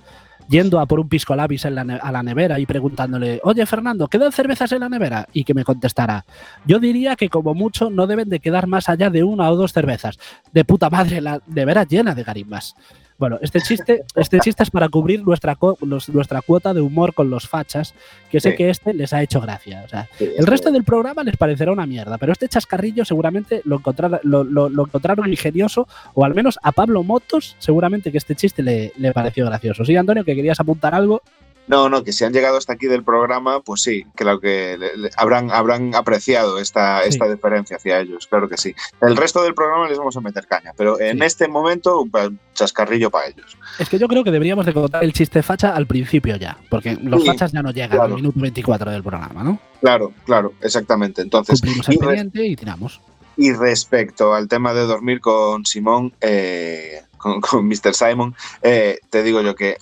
[0.49, 4.07] yendo a por un pisco labis en la a la nevera y preguntándole, oye Fernando,
[4.07, 5.27] ¿quedan cervezas en la nevera?
[5.33, 6.23] Y que me contestara,
[6.65, 9.73] yo diría que como mucho no deben de quedar más allá de una o dos
[9.73, 10.19] cervezas.
[10.51, 12.75] De puta madre, la nevera llena de garimbas.
[13.17, 17.29] Bueno, este chiste, este chiste es para cubrir nuestra, los- nuestra cuota de humor con
[17.29, 17.93] los fachas,
[18.29, 18.57] que sé Sí.
[18.57, 19.83] que este les ha hecho gracia.
[19.85, 23.61] O sea, Sí, el resto del programa les parecerá una mierda, pero este chascarrillo seguramente
[23.63, 28.17] lo, encontrara- lo, lo- lo encontraron ingenioso, o al menos a Pablo Motos seguramente que
[28.17, 29.85] este chiste le, le pareció gracioso.
[29.85, 31.21] Sí, Antonio, que querías apuntar algo.
[31.67, 34.95] No, no, que si han llegado hasta aquí del programa, pues sí, claro que le-
[34.97, 37.09] le- habrán, habrán apreciado esta, Sí.
[37.09, 38.75] esta deferencia hacia ellos, claro que sí.
[39.01, 41.23] El resto del programa les vamos a meter caña, pero en Sí.
[41.25, 43.57] este momento, un chascarrillo para ellos.
[43.79, 46.97] Es que yo creo que deberíamos de contar el chiste facha al principio ya, porque
[47.01, 48.03] los Sí, fachas ya no llegan claro.
[48.03, 49.59] al minuto 24 del programa, ¿no?
[49.81, 51.21] Claro, claro, exactamente.
[51.23, 53.01] Entonces, Cumplimos el pendiente y tiramos.
[53.37, 57.93] y respecto al tema de dormir con Simón, eh, con, con Mr.
[57.93, 59.77] Simon, eh, te digo yo que,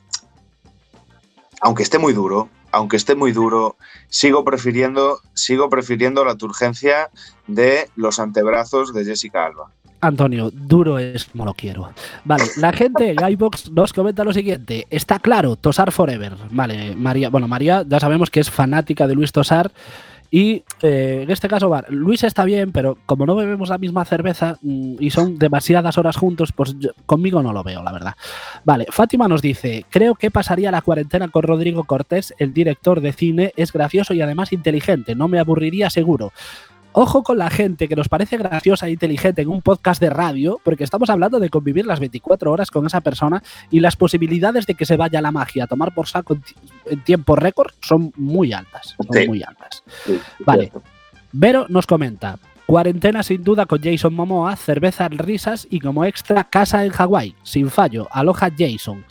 [1.64, 3.78] aunque esté muy duro, aunque esté muy duro,
[4.10, 7.10] sigo prefiriendo, sigo prefiriendo la turgencia
[7.48, 9.72] de los antebrazos de Jessica Alba.
[10.02, 11.90] Antonio, duro es como lo quiero.
[12.26, 14.86] Vale, la gente en iBox nos comenta lo siguiente.
[14.90, 16.34] Está claro, Tosar Forever.
[16.52, 19.72] Vale, María, bueno, María ya sabemos que es fanática de Luis Tosar
[20.36, 24.04] Y eh, en este caso, va, Luis está bien, pero como no bebemos la misma
[24.04, 28.16] cerveza mm, y son demasiadas horas juntos, pues yo- conmigo no lo veo, la verdad.
[28.66, 33.14] Vale, Fátima nos dice, creo que pasaría la cuarentena con Rodrigo Cortés, el director de
[33.14, 36.34] cine, es gracioso y además inteligente, no me aburriría seguro.
[36.96, 40.60] Ojo con la gente que nos parece graciosa e inteligente en un podcast de radio,
[40.64, 44.76] porque estamos hablando de convivir las 24 horas con esa persona y las posibilidades de
[44.76, 48.14] que se vaya la magia a tomar por saco en, ti- en tiempo récord son
[48.16, 48.96] muy altas.
[48.98, 49.28] Son Sí.
[49.28, 49.84] muy altas.
[50.06, 50.72] Sí, Vale.
[51.32, 52.38] Vero nos comenta.
[52.66, 57.36] Cuarentena sin duda con Jason Momoa, cervezas, risas y como extra casa en Hawái.
[57.44, 58.08] Sin fallo.
[58.12, 59.04] Aloha Jason.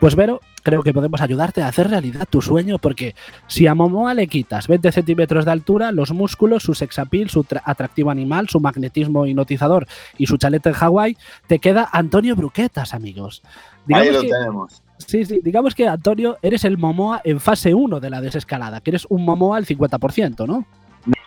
[0.00, 3.14] Pues Vero, creo que podemos ayudarte a hacer realidad tu sueño porque
[3.46, 7.60] si a Momoa le quitas 20 centímetros de altura, los músculos, su sexapil, su tra-
[7.64, 9.86] atractivo animal, su magnetismo hipnotizador
[10.16, 13.42] y su chaleta en Hawái, te queda Antonio Bruquetas, amigos.
[13.92, 14.82] Ahí lo que, tenemos.
[14.96, 18.90] Sí, sí, digamos que Antonio, eres el Momoa en fase 1 de la desescalada, que
[18.90, 20.64] eres un Momoa al 50%, ¿no?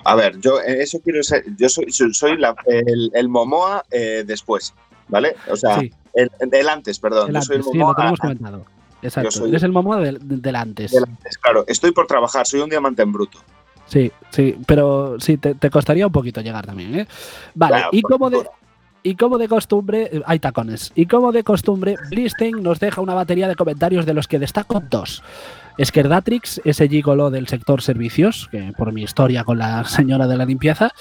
[0.04, 1.44] A ver, yo eh, eso quiero ser.
[1.58, 4.74] Yo soy, soy, soy la- el, el Momoa eh, después,
[5.08, 5.36] ¿vale?
[5.52, 7.28] O sea, sí, el, el antes, perdón.
[7.30, 8.66] el yo soy el antes, sí, lo Momoa tenemos a- comentado.
[9.02, 10.92] Exacto, soy- eres el Momoa del, del antes.
[10.92, 11.66] del antes, claro.
[11.68, 13.40] Estoy por trabajar, soy un diamante en bruto.
[13.86, 17.08] Sí, sí, pero sí, te, te costaría un poquito llegar también, ¿eh?
[17.56, 18.44] Vale, Claro, y como de,
[19.04, 20.92] y como de costumbre, eh, hay tacones.
[20.96, 24.82] Y como de costumbre, Blistein nos deja una batería de comentarios de los que destaco
[24.90, 25.24] dos.
[25.78, 30.46] Esquerdatrix, ese gigolo del sector servicios, que por mi historia con la señora de la
[30.46, 30.92] limpieza.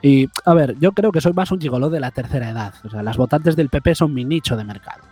[0.00, 2.74] Y, a ver, yo creo que soy más un gigolo de la tercera edad.
[2.84, 5.02] O sea, las votantes del PP son mi nicho de mercado.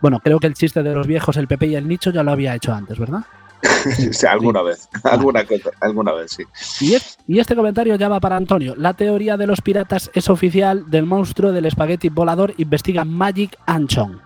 [0.00, 2.32] Bueno, creo que el chiste de los viejos, el PP y el nicho ya lo
[2.32, 3.20] había hecho antes, ¿verdad?
[4.12, 6.44] Sí, alguna vez, alguna cosa, alguna vez, sí.
[6.84, 8.74] Y, es- y este comentario ya va para Antonio.
[8.76, 12.54] La teoría de los piratas es oficial del monstruo del espagueti volador.
[12.56, 14.20] Investiga Magic Anchon.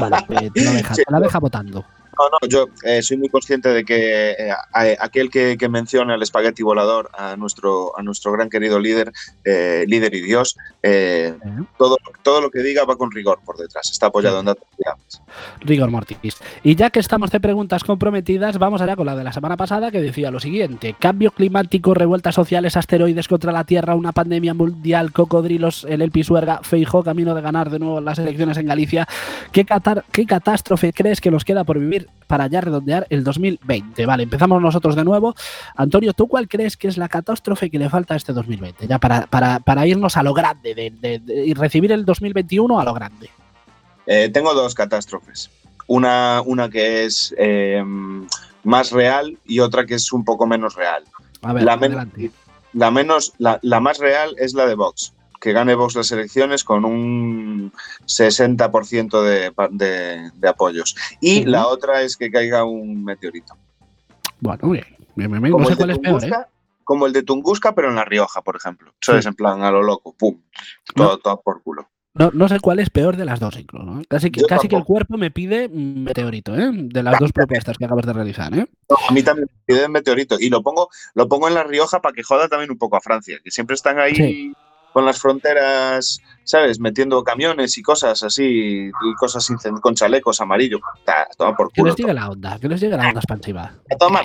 [0.00, 1.02] Vale, eh, te, lo deja, Sí.
[1.04, 1.84] te la deja votando.
[2.20, 6.22] No, no, yo eh, soy muy consciente de que eh, aquel que, que menciona el
[6.22, 9.10] espagueti volador a nuestro, a nuestro gran querido líder,
[9.44, 10.54] eh, líder y Dios,
[11.78, 15.22] todo, todo lo que diga va con rigor por detrás, está apoyado en datos fiables.
[15.60, 16.36] Rigor mortis.
[16.62, 19.90] Y ya que estamos de preguntas comprometidas, vamos allá con la de la semana pasada
[19.90, 25.12] que decía lo siguiente: cambio climático, revueltas sociales, asteroides contra la Tierra, una pandemia mundial,
[25.12, 29.08] cocodrilos, el El Pisuerga, Feijó, camino de ganar de nuevo las elecciones en Galicia.
[29.52, 34.06] ¿Qué, catar- ¿Qué catástrofe crees que nos queda por vivir para ya redondear el 2020?
[34.06, 35.34] Vale, empezamos nosotros de nuevo.
[35.74, 38.86] Antonio, ¿tú cuál crees que es la catástrofe que le falta a este 2020?
[38.86, 42.78] Ya para, para, para irnos a lo grande de- de- de- y recibir el 2021
[42.80, 43.30] a lo grande.
[44.06, 45.50] Eh, tengo dos catástrofes.
[45.88, 47.82] Una, una que es eh,
[48.62, 51.02] más real y otra que es un poco menos real.
[51.42, 51.92] A ver, La, men-
[52.72, 55.12] la menos, la, la más real es la de Vox.
[55.40, 57.72] Que gane Vox las elecciones con un
[58.06, 60.94] 60% de, de, de apoyos.
[61.20, 63.56] Y la otra es que caiga un meteorito.
[64.40, 64.84] Bueno, bien.
[65.16, 65.52] bien, bien, bien.
[65.52, 66.28] Como, No sé el de cuál es peor, ¿eh?
[66.28, 66.48] Tunguska,
[66.84, 68.92] como el de Tunguska, pero en La Rioja, por ejemplo.
[69.00, 69.18] Eso Sí.
[69.18, 70.40] es en plan a lo loco, pum.
[70.94, 71.88] Todo, todo por culo.
[72.12, 73.84] No, no sé cuál es peor de las dos, incluso.
[73.86, 74.02] ¿no?
[74.08, 76.70] Casi, que, Yo casi que el cuerpo me pide meteorito, ¿eh?
[76.72, 78.66] De las dos propuestas que acabas de realizar, ¿eh?
[78.88, 80.36] No, a mí también me piden meteorito.
[80.40, 83.00] Y lo pongo, lo pongo en La Rioja para que joda también un poco a
[83.00, 84.52] Francia, que siempre están ahí Sí.
[84.92, 86.80] Con las fronteras, ¿sabes?
[86.80, 89.46] Metiendo camiones y cosas así, y cosas
[89.80, 90.80] con chalecos amarillos.
[91.38, 91.92] Toma por Que culo.
[91.92, 93.72] les llegue la onda, que les llegue la onda expansiva.
[93.90, 94.24] A tomar.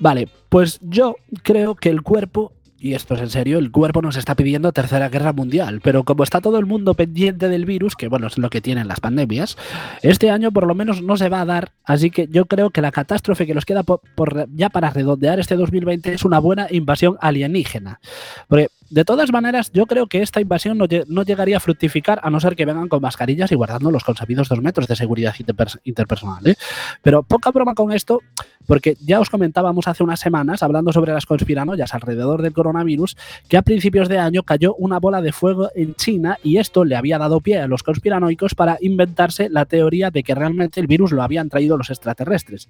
[0.00, 4.14] Vale, pues yo creo que el cuerpo, y esto es en serio, el cuerpo nos
[4.16, 8.06] está pidiendo tercera guerra mundial, pero como está todo el mundo pendiente del virus, que
[8.06, 9.56] bueno, es lo que tienen las pandemias,
[10.02, 12.80] este año por lo menos no se va a dar, así que yo creo que
[12.80, 16.68] la catástrofe que nos queda por, por- ya para redondear este 2020 es una buena
[16.70, 17.98] invasión alienígena.
[18.46, 22.20] Porque de todas maneras, yo creo que esta invasión no, lle- no llegaría a fructificar
[22.22, 25.34] a no ser que vengan con mascarillas y guardando los consabidos dos metros de seguridad
[25.38, 26.46] interpers- interpersonal.
[26.46, 26.56] ¿eh?
[27.02, 28.20] Pero poca broma con esto,
[28.66, 33.16] porque ya os comentábamos hace unas semanas, hablando sobre las conspiranoias alrededor del coronavirus,
[33.48, 36.96] que a principios de año cayó una bola de fuego en China y esto le
[36.96, 41.12] había dado pie a los conspiranoicos para inventarse la teoría de que realmente el virus
[41.12, 42.68] lo habían traído los extraterrestres.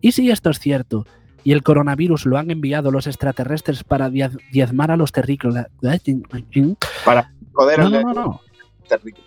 [0.00, 1.06] ¿Y si esto es cierto?
[1.44, 5.66] ¿Y el coronavirus lo han enviado los extraterrestres para diez- diezmar a los terrícolas?
[7.04, 8.40] Para joder No, no, no, no.
[8.88, 9.26] terrícola.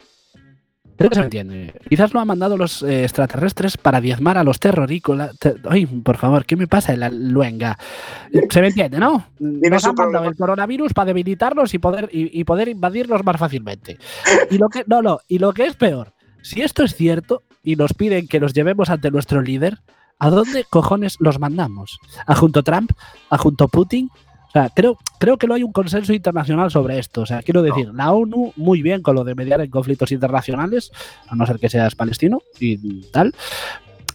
[0.95, 1.73] Creo que se me entiende.
[1.89, 5.35] Quizás lo han mandado los eh, extraterrestres para diezmar a los terrorícolas.
[5.39, 7.79] Te- Ay, por favor, ¿qué me pasa en la luenga?
[8.51, 9.25] Se me entiende, ¿no?
[9.39, 13.97] Nos han mandado el coronavirus para debilitarnos y poder, y, y poder invadirnos más fácilmente.
[14.51, 17.75] Y lo que, no, no, y lo que es peor, si esto es cierto y
[17.75, 19.79] nos piden que los llevemos ante nuestro líder,
[20.19, 21.99] ¿a dónde cojones los mandamos?
[22.25, 22.91] ¿A junto Trump?
[23.29, 24.09] ¿A junto Putin?
[24.47, 27.21] O sea, creo, creo que no hay un consenso internacional sobre esto.
[27.21, 30.91] O sea, quiero decir, la ONU muy bien con lo de mediar en conflictos internacionales,
[31.27, 33.33] a no ser que seas palestino y tal.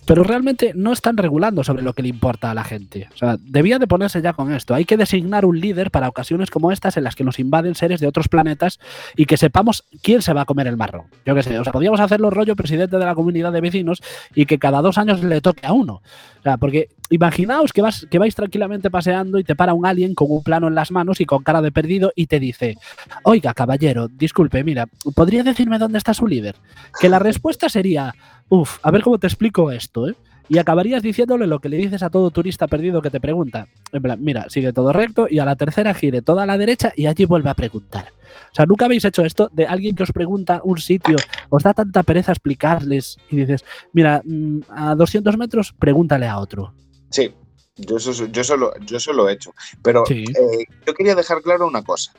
[0.08, 3.10] Pero realmente no están regulando sobre lo que le importa a la gente.
[3.12, 4.74] O sea, debía de ponerse ya con esto.
[4.74, 8.00] Hay que designar un líder para ocasiones como estas en las que nos invaden seres
[8.00, 8.80] de otros planetas
[9.16, 11.08] y que sepamos quién se va a comer el marrón.
[11.26, 14.00] Yo qué sé, o sea, podríamos hacerlo rollo presidente de la comunidad de vecinos
[14.34, 16.00] y que cada dos años le toque a uno.
[16.38, 20.14] O sea, porque imaginaos que, vas, que vais tranquilamente paseando y te para un alien
[20.14, 22.78] con un plano en las manos y con cara de perdido y te dice,
[23.24, 26.56] oiga, caballero, disculpe, mira, ¿podría decirme dónde está su líder?
[26.98, 28.14] Que la respuesta sería,
[28.48, 30.14] uff, a ver cómo te explico esto, ¿eh?
[30.50, 33.68] Y acabarías diciéndole lo que le dices a todo turista perdido que te pregunta.
[33.92, 36.90] En plan, mira, sigue todo recto y a la tercera gire toda a la derecha
[36.96, 38.12] y allí vuelve a preguntar.
[38.50, 41.16] O sea, nunca habéis hecho esto de alguien que os pregunta un sitio,
[41.50, 46.72] os da tanta pereza explicarles y dices, mira, mm, a 200 metros, pregúntale a otro.
[47.10, 47.30] Sí,
[47.76, 49.52] yo eso, yo solo, yo eso lo he hecho.
[49.82, 50.24] Pero Sí.
[50.28, 52.12] eh, yo quería dejar claro una cosa.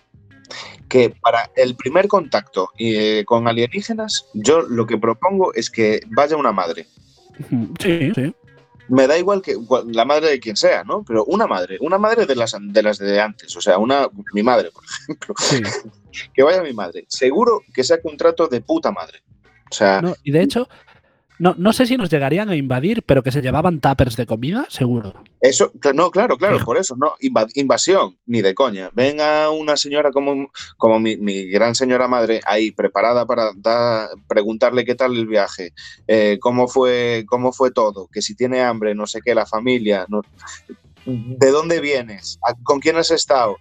[0.90, 6.36] Que para el primer contacto eh, con alienígenas, yo lo que propongo es que vaya
[6.36, 6.88] una madre.
[7.80, 8.36] Sí, sí.
[8.88, 9.56] Me da igual que
[9.92, 11.04] la madre de quien sea, ¿no?
[11.04, 14.42] Pero una madre, una madre de las, de las de antes, o sea, una, mi
[14.42, 15.62] madre, por ejemplo, sí.
[16.34, 17.06] que vaya mi madre.
[17.08, 19.22] Seguro que saque un trato de puta madre.
[19.72, 20.68] O sea, No, y de hecho,
[21.40, 24.66] no, no sé si nos llegarían a invadir, pero que se llevaban tuppers de comida,
[24.70, 25.14] seguro.
[25.42, 26.66] Eso, no, claro, claro, Fijo.
[26.66, 28.90] por eso, no, inva- invasión, ni de coña.
[28.94, 33.52] Venga una señora como, como mi, mi gran señora madre ahí preparada para
[34.28, 35.72] preguntarle qué tal el viaje,
[36.08, 40.06] eh, cómo fue, cómo fue todo, que si tiene hambre, no sé qué, la familia,
[40.10, 40.22] no-
[41.06, 43.58] de dónde vienes, ¿A- con quién has estado.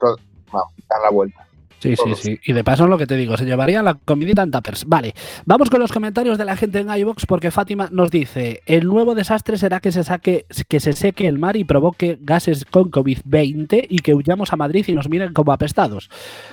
[0.00, 1.43] Dan la vuelta.
[1.84, 2.18] Sí, sí, Todos.
[2.20, 2.40] sí.
[2.44, 4.86] Y de paso lo que te digo, se llevarían la comidita en tuppers.
[4.86, 8.86] Vale, vamos con los comentarios de la gente en iVox porque Fátima nos dice, el
[8.86, 12.90] nuevo desastre será que se, saque, que se seque el mar y provoque gases con
[12.90, 16.08] COVID-20 y que huyamos a Madrid y nos miren como apestados.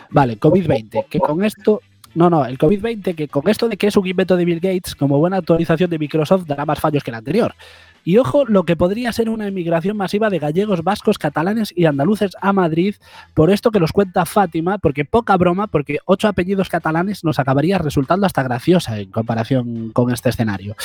[0.09, 1.81] Vale, COVID-20, que con esto...
[2.13, 4.95] No, no, el COVID-20, que con esto de que es un invento de Bill Gates,
[4.95, 7.55] como buena actualización de Microsoft, dará más fallos que el anterior.
[8.03, 12.31] Y ojo, lo que podría ser una emigración masiva de gallegos, vascos, catalanes y andaluces
[12.41, 12.95] a Madrid,
[13.33, 17.77] por esto que nos cuenta Fátima, porque poca broma, porque ocho apellidos catalanes nos acabaría
[17.77, 20.75] resultando hasta graciosa en comparación con este escenario.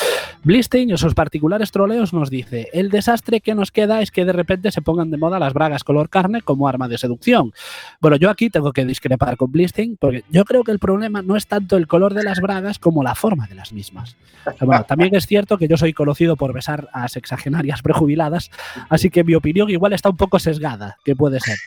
[0.43, 4.33] Blistein, en sus particulares troleos, nos dice: El desastre que nos queda es que de
[4.33, 7.53] repente se pongan de moda las bragas color carne como arma de seducción.
[7.99, 11.35] Bueno, yo aquí tengo que discrepar con Blistein, porque yo creo que el problema no
[11.35, 14.15] es tanto el color de las bragas como la forma de las mismas.
[14.61, 18.49] Bueno, también es cierto que yo soy conocido por besar a sexagenarias prejubiladas,
[18.89, 21.57] así que mi opinión igual está un poco sesgada, que puede ser.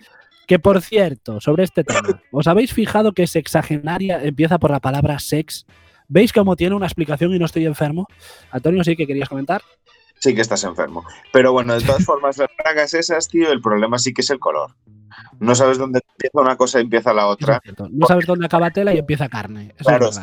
[0.47, 5.19] Que por cierto, sobre este tema, ¿os habéis fijado que sexagenaria empieza por la palabra
[5.21, 5.65] sex?
[6.09, 8.09] ¿Veis cómo tiene una explicación y no estoy enfermo?
[8.51, 9.63] Antonio, sí que querías comentar.
[10.19, 11.05] Sí que estás enfermo.
[11.33, 14.41] Pero bueno, de todas formas, las bragas esas, tío, el problema sí que es el
[14.41, 14.75] color.
[15.39, 17.61] No sabes dónde empieza una cosa y empieza la otra.
[17.91, 19.73] No sabes dónde acaba tela y empieza carne.
[19.77, 20.21] Eso Claro, es.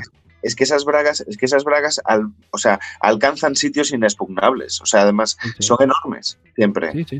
[0.47, 4.81] Es que esas bragas, es que esas bragas al- o sea, alcanzan sitios inexpugnables.
[4.81, 6.91] O sea, además Sí, son enormes, siempre.
[7.05, 7.19] Sí.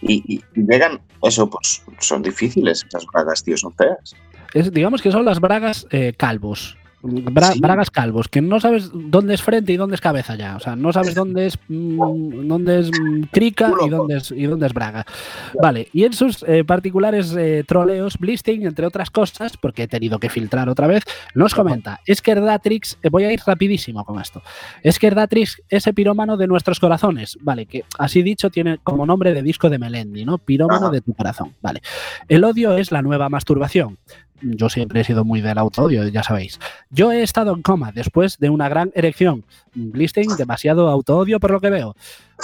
[0.00, 4.14] Y, y- y llegan, eso, pues son difíciles esas bragas, tío, son feas.
[4.52, 6.76] Es- digamos que son las bragas eh, calvos.
[7.04, 7.60] Bra- Sí.
[7.60, 10.56] Bragas calvos, que no sabes dónde es frente y dónde es cabeza ya.
[10.56, 13.86] O sea, no sabes dónde es mm, dónde es mm, crica Culo.
[13.86, 15.04] y dónde es, y dónde es braga.
[15.60, 20.18] Vale, y en sus eh, particulares eh, troleos, Blisting, entre otras cosas, porque he tenido
[20.18, 21.02] que filtrar otra vez,
[21.34, 24.42] nos comenta, es que Erdatrix, eh, voy a ir rapidísimo con esto,
[24.82, 29.04] es que Erdatrix es el pirómano de nuestros corazones, vale, que así dicho tiene como
[29.04, 30.38] nombre de disco de Melendi, ¿no?
[30.38, 30.90] Pirómano Ajá.
[30.94, 31.82] de tu corazón, vale.
[32.28, 33.98] El odio es la nueva masturbación.
[34.44, 36.58] Yo siempre he sido muy del autoodio, ya sabéis.
[36.90, 39.44] Yo he estado en coma después de una gran erección.
[39.74, 41.96] Blisting, demasiado autoodio por lo que veo.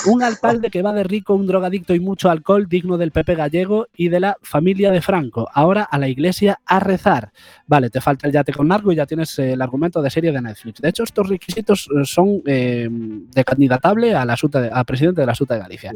[0.06, 3.88] Un alcalde que va de rico, un drogadicto y mucho alcohol, digno del Pepe gallego
[3.94, 5.48] y de la familia de Franco.
[5.52, 7.32] Ahora a la iglesia a rezar.
[7.66, 10.32] Vale, te falta el yate con largo y ya tienes eh, el argumento de serie
[10.32, 10.80] de Netflix.
[10.80, 15.26] De hecho, estos requisitos eh, son eh, de candidatable a, la Suta a presidente de
[15.26, 15.92] la Suta de Galicia.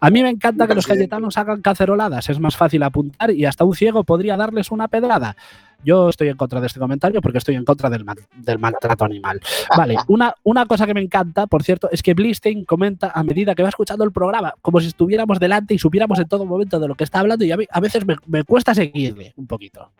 [0.00, 2.28] A mí me encanta que los cayetanos hagan caceroladas.
[2.28, 5.36] Es más fácil apuntar y hasta un ciego podría darles una pedrada.
[5.84, 9.04] Yo estoy en contra de este comentario porque estoy en contra del, mal- del maltrato
[9.04, 9.40] animal.
[9.76, 13.54] Vale, una, una cosa que me encanta, por cierto, es que Blistein comenta a medida
[13.54, 16.88] que va escuchando el programa, como si estuviéramos delante y supiéramos en todo momento de
[16.88, 19.90] lo que está hablando y a, mí- a veces me, me cuesta seguirle un poquito.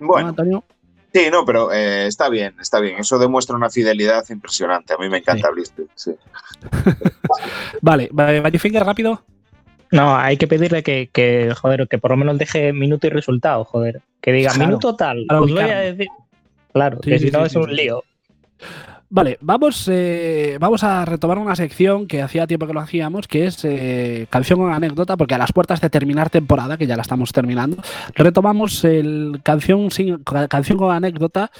[0.00, 0.64] ¿No, Bueno, Antonio?
[1.12, 2.98] sí, no, pero eh, está bien, está bien.
[2.98, 4.92] Eso demuestra una fidelidad impresionante.
[4.94, 6.12] A mí me encanta Blister, sí.
[7.80, 9.22] Vale, vale, Finger rápido.
[9.94, 13.64] No, hay que pedirle que, que, joder, que por lo menos deje minuto y resultado,
[13.64, 14.02] joder.
[14.20, 15.24] Que diga Claro, minuto tal.
[15.30, 16.08] Os voy a decir.
[16.72, 18.02] Claro, Sí, que sí, si no sí, es un lío.
[19.10, 23.46] Vale, vamos, eh, vamos a retomar una sección que hacía tiempo que lo hacíamos, que
[23.46, 27.02] es eh, canción con anécdota, porque a las puertas de terminar temporada, que ya la
[27.02, 27.76] estamos terminando,
[28.16, 31.52] retomamos el canción, sin, ca- canción con anécdota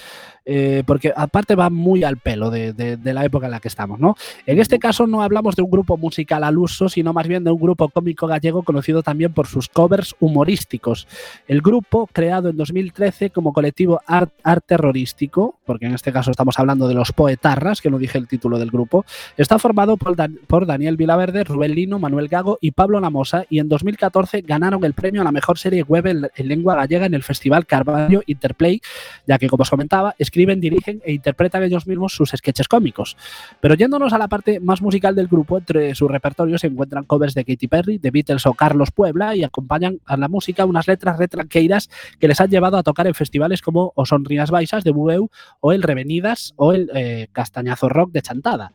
[0.47, 3.69] eh, porque aparte va muy al pelo de, de, de, la época en la que
[3.69, 4.15] estamos, ¿no?
[4.45, 7.51] En este caso no hablamos de un grupo musical al uso, sino más bien de
[7.51, 11.09] un grupo cómico gallego conocido también por sus covers humorísticos.
[11.49, 16.59] El grupo, creado en 2013 como colectivo art, art terrorístico, porque en este caso estamos
[16.59, 19.05] hablando de los Poetarras, que no dije el título del grupo,
[19.37, 23.61] está formado por, Dan por Daniel Vilaverde, Rubén Lino, Manuel Gago y Pablo Lamosa, y
[23.61, 27.15] en 2014 ganaron el premio a la mejor serie web en, en lengua gallega en
[27.15, 28.83] el Festival Carvalho Interplay,
[29.27, 33.17] ya que, como os comentaba, escriben, dirigen e interpretan ellos mismos sus sketches cómicos.
[33.61, 37.35] Pero yéndonos a la parte más musical del grupo, entre su repertorio se encuentran covers
[37.35, 41.19] de Katy Perry, de Beatles o Carlos Puebla y acompañan a la música unas letras
[41.19, 44.91] retranqueiras que les han llevado a tocar en festivales como O Son Rías Baixas de
[44.91, 45.31] Bueu
[45.61, 48.73] o el Revenidas o el eh, Castañazo Rock de Chantada.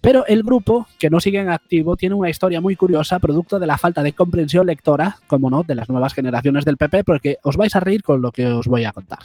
[0.00, 3.66] Pero el grupo, que no sigue en activo, tiene una historia muy curiosa, producto de
[3.66, 7.56] la falta de comprensión lectora, como no, de las nuevas generaciones del PP, porque os
[7.56, 9.18] vais a reír con lo que os voy a contar.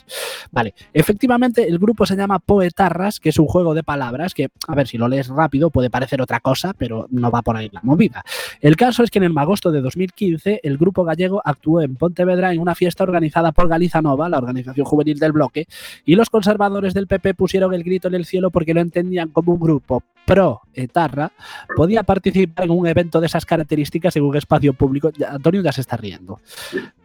[0.51, 4.75] Vale, efectivamente el grupo se llama Poetarras, que es un juego de palabras que, a
[4.75, 7.81] ver, si lo lees rápido puede parecer otra cosa, pero no va por ahí la
[7.81, 8.23] movida.
[8.59, 12.51] El caso es que en el agosto de 2015 el grupo gallego actuó en Pontevedra
[12.51, 15.67] en una fiesta organizada por Galiza Nova, la organización juvenil del bloque,
[16.05, 19.53] y los conservadores del PP pusieron el grito en el cielo porque lo entendían como
[19.53, 21.31] un grupo pro etarra
[21.75, 25.11] podía participar en un evento de esas características en un espacio público.
[25.27, 26.39] Antonio ya se está riendo.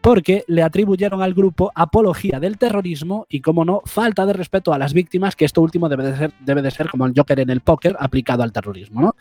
[0.01, 4.79] Porque le atribuyeron al grupo apología del terrorismo y, como no, falta de respeto a
[4.79, 7.51] las víctimas, que esto último debe de ser, debe de ser como el Joker en
[7.51, 9.03] el póker aplicado al terrorismo.
[9.03, 9.14] ¿no?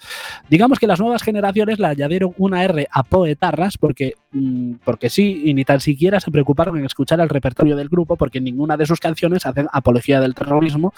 [0.49, 5.41] Digamos que las nuevas generaciones le añadieron una R a poetarras porque, mmm, porque sí,
[5.45, 8.85] y ni tan siquiera se preocuparon en escuchar el repertorio del grupo porque ninguna de
[8.85, 10.93] sus canciones hacen apología del terrorismo,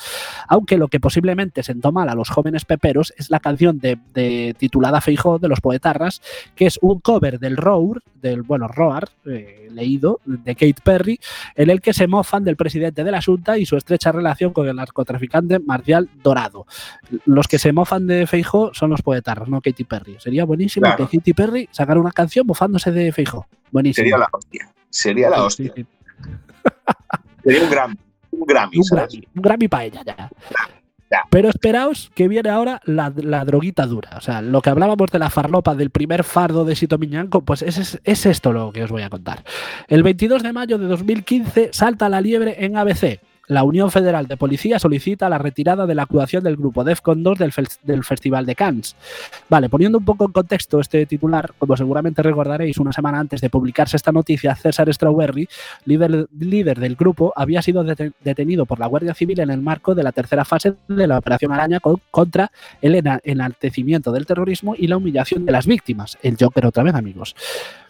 [0.47, 2.65] aunque lo que posiblemente sentó mal a los jóvenes
[2.99, 6.21] es la canción de, de titulada Feijó de los Poetarras,
[6.55, 11.19] que es un cover del Roar, del, bueno, Roar, eh, leído, de Kate Perry,
[11.55, 14.67] en el que se mofan del presidente de la Junta y su estrecha relación con
[14.67, 16.65] el narcotraficante Marcial Dorado.
[17.25, 20.17] Los que se mofan de Feijó son los Poetarras, no Katy Perry.
[20.19, 21.07] Sería buenísimo claro.
[21.07, 23.47] que Katy Perry sacara una canción mofándose de Feijó.
[23.71, 24.03] Buenísimo.
[24.03, 24.73] Sería la hostia.
[24.89, 25.71] Sería la hostia.
[25.75, 26.31] Sí, sí, sí.
[27.43, 27.63] Sería.
[27.63, 27.97] Un Grammy,
[28.31, 28.77] un Grammy,
[29.35, 30.29] un Grammy para ella ya.
[31.29, 34.11] Pero esperaos que viene ahora la, droguita dura.
[34.17, 37.61] O sea, lo que hablábamos de la farlopa del primer fardo de Sito Miñanco, pues
[37.61, 39.43] es, es, esto lo que os voy a contar.
[39.87, 43.19] El 22 de mayo de 2015 salta la liebre en ABC.
[43.51, 47.37] La Unión Federal de Policía solicita la retirada de la actuación del grupo DEFCON 2
[47.37, 48.95] del, del, Festival de Cannes.
[49.49, 53.49] Vale, poniendo un poco en contexto este titular, como seguramente recordaréis, una semana antes de
[53.49, 55.49] publicarse esta noticia, César Strawberry,
[55.83, 60.03] líder, del grupo, había sido det detenido por la Guardia Civil en el marco de
[60.03, 64.95] la tercera fase de la Operación Araña con, contra el enaltecimiento del terrorismo y la
[64.95, 66.17] humillación de las víctimas.
[66.23, 67.35] El Joker otra vez, amigos.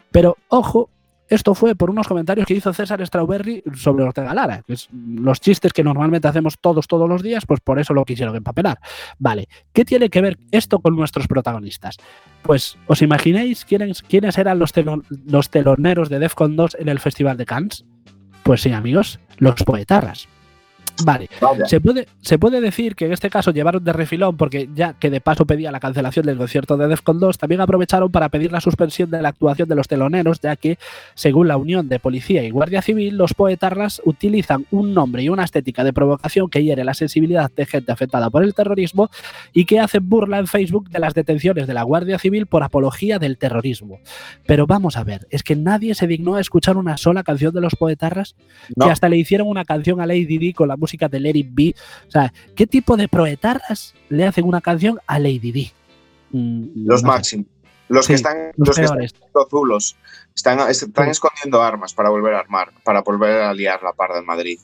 [0.09, 0.89] Pero, ojo,
[1.32, 5.39] esto fue por unos comentarios que hizo César Strawberry sobre Ortega Lara, que es los
[5.39, 8.79] chistes que normalmente hacemos todos todos los días, pues por eso lo quisieron empapelar.
[9.17, 11.95] Vale, ¿qué tiene que ver esto con nuestros protagonistas?
[12.43, 14.73] Pues, ¿os imagináis quiénes, quiénes eran los,
[15.25, 17.86] los teloneros de Defcon 2 en el Festival de Cannes?
[18.43, 20.27] Pues sí, amigos, los poetarras.
[21.03, 21.29] Vale,
[21.65, 25.09] se puede, se puede decir que en este caso llevaron de refilón porque ya que
[25.09, 28.61] de paso pedía la cancelación del concierto de Defcon 2, también aprovecharon para pedir la
[28.61, 30.77] suspensión de la actuación de los teloneros, ya que,
[31.15, 35.43] según la Unión de Policía y Guardia Civil, los poetarras utilizan un nombre y una
[35.43, 39.09] estética de provocación que hiere la sensibilidad de gente afectada por el terrorismo
[39.53, 43.19] y que hacen burla en Facebook de las detenciones de la Guardia Civil por apología
[43.19, 43.99] del terrorismo.
[44.45, 47.61] Pero vamos a ver, es que nadie se dignó a escuchar una sola canción de
[47.61, 48.35] los poetarras,
[48.75, 48.85] no.
[48.85, 51.47] que hasta le hicieron una canción a Lady Di con la música de Let It
[51.51, 51.75] Be.
[52.07, 55.71] O sea, ¿qué tipo de proetarras le hacen una canción a Lady Di?
[56.32, 57.47] Mm, los no máximos.
[57.88, 59.97] Los sí, que están, los, los que están zulos,
[60.34, 61.11] están, están sí.
[61.11, 64.59] escondiendo armas para volver a armar, para volver a liar la parda en Madrid.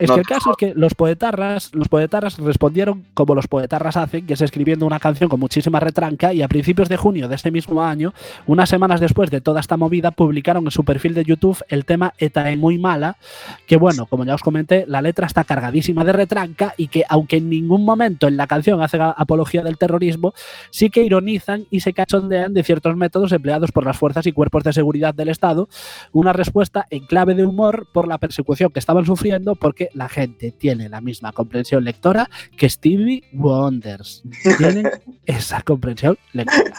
[0.00, 3.98] Es no, que el caso es que los poetarras, los poetarras respondieron como los poetarras
[3.98, 7.34] hacen, que es escribiendo una canción con muchísima retranca y a principios de junio de
[7.34, 8.14] este mismo año,
[8.46, 12.14] unas semanas después de toda esta movida, publicaron en su perfil de YouTube el tema
[12.16, 13.18] Eta es muy mala,
[13.66, 17.36] que bueno, como ya os comenté, la letra está cargadísima de retranca y que aunque
[17.36, 20.32] en ningún momento en la canción hace apología del terrorismo,
[20.70, 24.64] sí que ironizan y se cachondean de ciertos métodos empleados por las fuerzas y cuerpos
[24.64, 25.68] de seguridad del Estado,
[26.12, 30.52] una respuesta en clave de humor por la persecución que estaban sufriendo porque la gente
[30.52, 34.22] tiene la misma comprensión lectora que Stevie Wonders.
[34.58, 34.88] Tienen
[35.26, 36.72] esa comprensión lectora.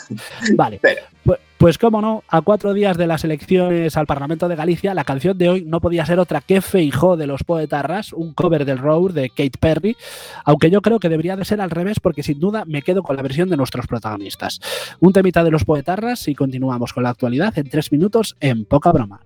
[0.56, 0.80] Vale.
[1.24, 5.04] Pues, pues cómo no, a cuatro días de las elecciones al Parlamento de Galicia, la
[5.04, 8.80] canción de hoy no podía ser otra que Feijó de los Poetarras, un cover del
[8.80, 9.96] Roar de Kate Perry,
[10.44, 13.16] aunque yo creo que debería de ser al revés porque sin duda me quedo con
[13.16, 14.60] la versión de nuestros protagonistas.
[15.00, 18.92] Un temita de los Poetarras y continuamos con la actualidad en tres minutos en Poca
[18.92, 19.22] Broma.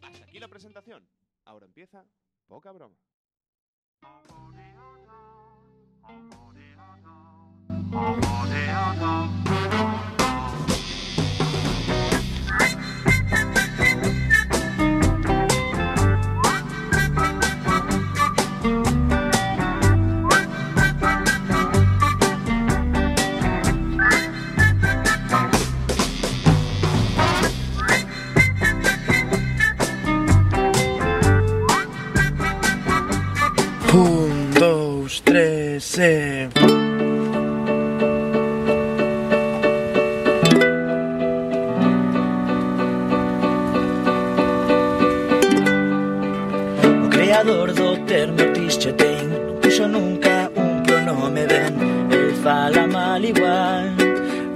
[0.00, 1.02] Hasta aquí la presentación.
[1.44, 2.04] Ahora empieza
[2.48, 2.99] Poca Broma.
[33.92, 36.59] Un, dos, tres, eh.
[47.40, 51.72] O creador do termo tixe ten Non puxo nunca un pronome ben
[52.12, 53.96] El fala mal igual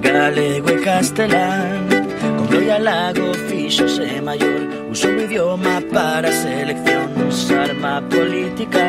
[0.03, 1.89] Galego e castelán.
[2.37, 4.61] Con gloria lago fixose maior.
[4.93, 8.85] Usou o idioma para seleccións Arma política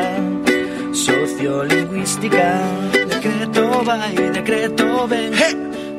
[0.92, 2.48] Sociolingüística.
[2.92, 5.32] Decreto vai, decreto ven.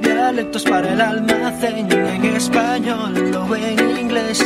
[0.02, 1.88] Dialectos para el almacén.
[1.88, 4.44] En español ou en inglés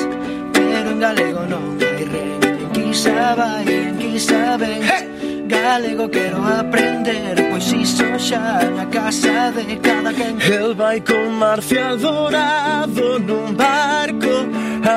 [0.55, 2.50] Pero en galego non hai ren
[2.95, 5.11] sabaen gizaben hey!
[5.51, 11.99] Galego quero aprender Pois iso xa na casa de cada quen El vai con Marcial
[11.99, 14.47] Dorado nun barco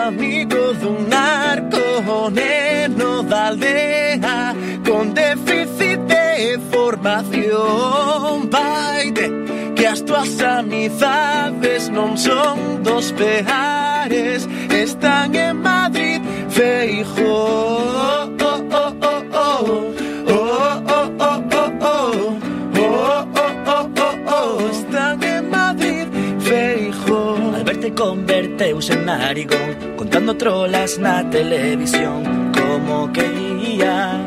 [0.06, 4.54] Amigo dun narco O neno da aldea
[4.86, 9.28] Con déficit de formación Vai de
[9.76, 16.22] que as tuas amizades non son dos peares Están en Madrid
[16.54, 19.94] Feijo oh, oh, oh, oh, oh.
[20.28, 22.40] Oh, oh, oh, oh, oh.
[22.78, 24.70] Oh, oh, oh, oh, oh.
[24.70, 26.06] Están en Madrid
[26.42, 34.22] Feijo Al verte converteuse en narigón Contando trolas na televisión Como quería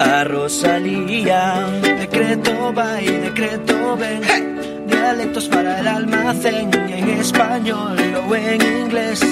[0.00, 4.22] a Rosalía Decreto vai, decreto ven
[4.88, 7.96] Dialectos para el almacén En español
[8.26, 9.22] ou en inglés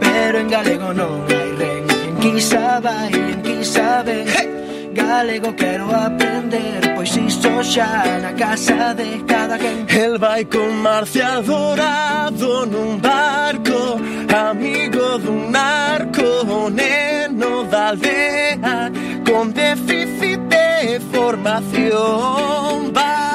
[0.00, 4.26] Pero en galego non hai ren En quizá vai, en quizá ven
[4.94, 11.42] Galego quero aprender Pois iso xa na casa de cada quen El vai con Marcial
[11.42, 13.98] Dorado nun barco
[14.48, 18.90] Amigo dun narco Neno da aldea
[19.26, 22.92] Con déficit de formación.
[22.92, 23.33] Vaite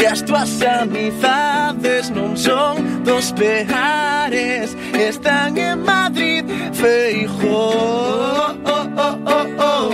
[0.00, 6.42] que as tuas amizades non son dos peares Están en Madrid,
[6.72, 9.90] Feijó oh, oh, oh, oh, oh.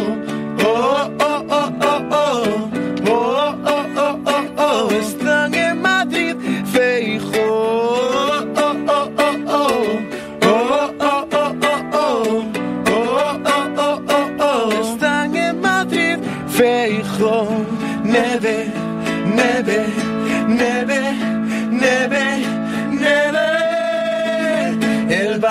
[0.63, 2.71] Oh, oh, oh, oh, oh.
[3.09, 5.26] Oh, oh, oh, oh, oh.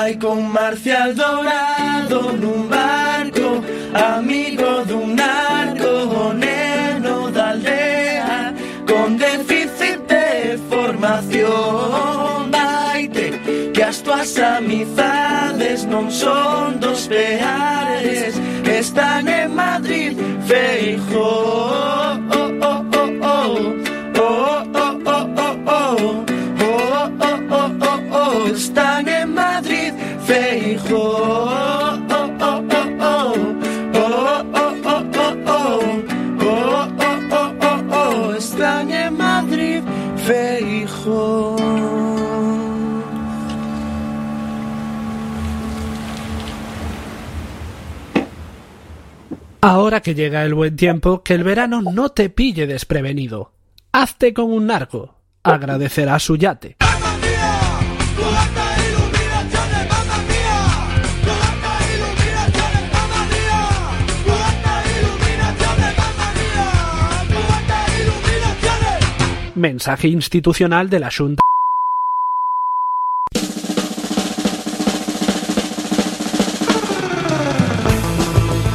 [0.05, 8.53] El vai con Marcial Dorado nun barco Amigo dun narco Neno da aldea
[8.87, 19.55] Con déficit de formación Vaite que as tuas amizades non son dos peares Están en
[19.55, 20.13] Madrid
[21.15, 23.55] oh, oh, oh, oh, oh.
[24.17, 26.25] Oh, oh, oh, oh, oh.
[26.61, 28.47] Oh, oh, oh, oh, oh.
[28.53, 29.14] Están en
[39.11, 39.83] Madrid
[40.17, 41.55] Feijo
[49.61, 53.51] Ahora que llega el buen tiempo, que el verano no te pille desprevenido.
[53.91, 55.15] Hazte con un narco.
[55.41, 56.77] Agradecerá su yate.
[69.55, 71.41] Mensaje institucional de la Junta.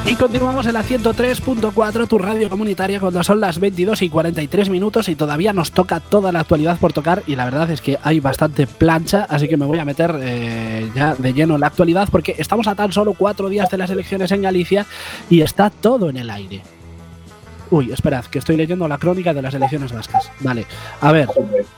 [0.07, 5.09] Y continuamos en la 103.4, tu radio comunitaria, cuando son las 22 y 43 minutos
[5.09, 7.23] y todavía nos toca toda la actualidad por tocar.
[7.27, 10.91] Y la verdad es que hay bastante plancha, así que me voy a meter eh,
[10.95, 13.91] ya de lleno en la actualidad porque estamos a tan solo cuatro días de las
[13.91, 14.87] elecciones en Galicia
[15.29, 16.63] y está todo en el aire.
[17.71, 20.31] Uy, esperad, que estoy leyendo la crónica de las elecciones vascas.
[20.41, 20.67] Vale,
[21.01, 21.29] a ver,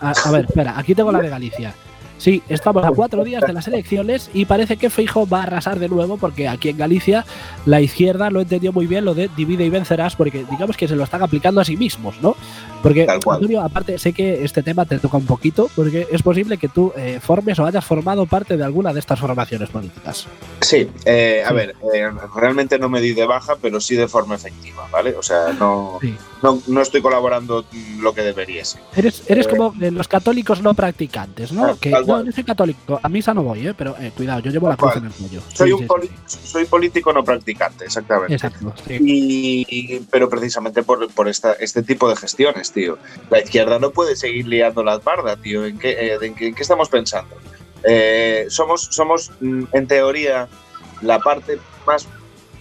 [0.00, 1.74] a, ver, espera, aquí tengo la de Galicia.
[2.16, 5.80] Sí, estamos a cuatro días de las elecciones y parece que Feijo va a arrasar
[5.80, 7.26] de nuevo porque aquí en Galicia
[7.66, 10.94] la izquierda lo entendió muy bien lo de divide y vencerás porque digamos que se
[10.94, 12.36] lo están aplicando a sí mismos, ¿no?
[12.82, 13.36] Porque, Tal cual.
[13.36, 16.92] Antonio, aparte, sé que este tema te toca un poquito porque es posible que tú
[16.96, 20.26] eh, formes o hayas formado parte de alguna de estas formaciones políticas.
[20.60, 21.54] Sí, eh, a Sí.
[21.54, 25.14] ver, eh, realmente no me di de baja, pero sí de forma efectiva, ¿vale?
[25.16, 26.14] O sea, no, Sí.
[26.42, 27.64] no, no estoy colaborando
[28.00, 28.80] lo que debería ser.
[28.96, 31.66] Eres, eres Eh, como los católicos no practicantes, ¿no?
[31.66, 33.74] Tal- que tal no, yo soy católico, a misa no voy, ¿eh?
[33.74, 35.40] pero eh, cuidado, yo llevo la cruz en el cuello.
[35.54, 35.88] Soy, Sí, un
[36.26, 38.34] soy político no practicante, exactamente.
[38.34, 38.72] Exacto.
[38.88, 42.98] Y, pero precisamente por, por esta, este tipo de gestiones, tío.
[43.30, 45.64] La izquierda no puede seguir liando las bardas, tío.
[45.64, 47.36] ¿En qué, eh, en qué, en qué estamos pensando?
[47.84, 50.48] Eh, somos, somos, mm, en teoría,
[51.00, 52.06] la parte más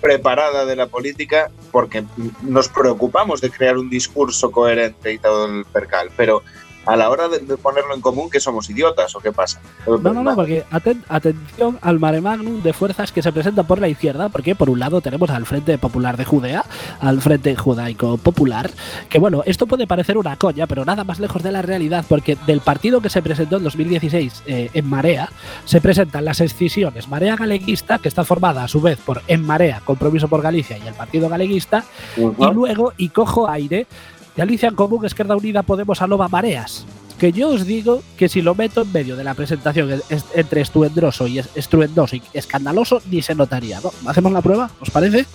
[0.01, 2.07] preparada de la política porque mm,
[2.41, 6.09] nos preocupamos de crear un discurso coherente y todo el percal.
[6.18, 6.43] Pero
[6.86, 9.59] a la hora de, de ponerlo en común, ¿que somos idiotas o qué pasa?
[9.86, 13.79] No, no, no, porque aten- atención al mare magnum de fuerzas que se presentan por
[13.79, 16.65] la izquierda, porque por un lado tenemos al Frente Popular de Judea,
[16.99, 18.71] al Frente Judaico Popular,
[19.09, 22.38] que bueno, esto puede parecer una coña, pero nada más lejos de la realidad, porque
[22.47, 25.29] del partido que se presentó en 2016 eh, en Marea,
[25.65, 29.82] se presentan las escisiones Marea Galeguista, que está formada a su vez por En Marea,
[29.86, 31.84] Compromiso por Galicia y el Partido Galeguista,
[32.51, 33.86] y luego, y cojo aire,
[34.36, 36.86] Galicia en Común, Izquierda Unida, Podemos, Alova, Mareas.
[37.19, 40.25] Que yo os digo que si lo meto en medio de la presentación es- es-
[40.34, 43.79] entre estruendoso y es- estruendoso y escandaloso, ni se notaría.
[43.82, 43.91] ¿no?
[44.09, 44.71] ¿Hacemos la prueba?
[44.79, 45.25] ¿Os parece?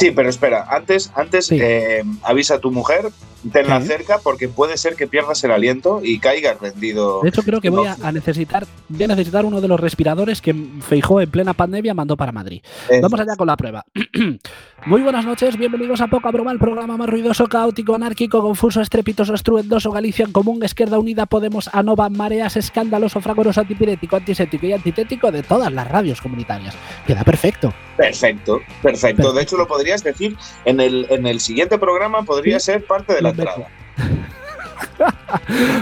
[0.00, 1.58] Sí, pero espera, antes, antes Sí.
[1.60, 3.10] eh, avisa a tu mujer,
[3.52, 7.20] tenla cerca porque puede ser que pierdas el aliento y caigas rendido.
[7.22, 10.42] De hecho, creo que voy a, a necesitar voy a necesitar uno de los respiradores
[10.42, 10.54] que
[10.86, 12.62] Feijó en plena pandemia mandó para Madrid.
[12.90, 13.84] Eh, Vamos allá con la prueba.
[14.86, 19.34] Muy buenas noches, bienvenidos a Poca Broma, el programa más ruidoso, caótico, anárquico, confuso, estrepitoso,
[19.34, 25.30] estruendoso, Galicia en común, Izquierda Unida, Podemos, Anova, Mareas, escandaloso, fragoroso, antipirético, antisético y antitético
[25.30, 26.74] de todas las radios comunitarias.
[27.06, 27.72] Queda perfecto.
[28.00, 29.30] Perfecto, perfecto.
[29.34, 30.34] De hecho, lo podrías decir
[30.64, 33.68] en el, en el siguiente programa, podría ser parte de la entrada.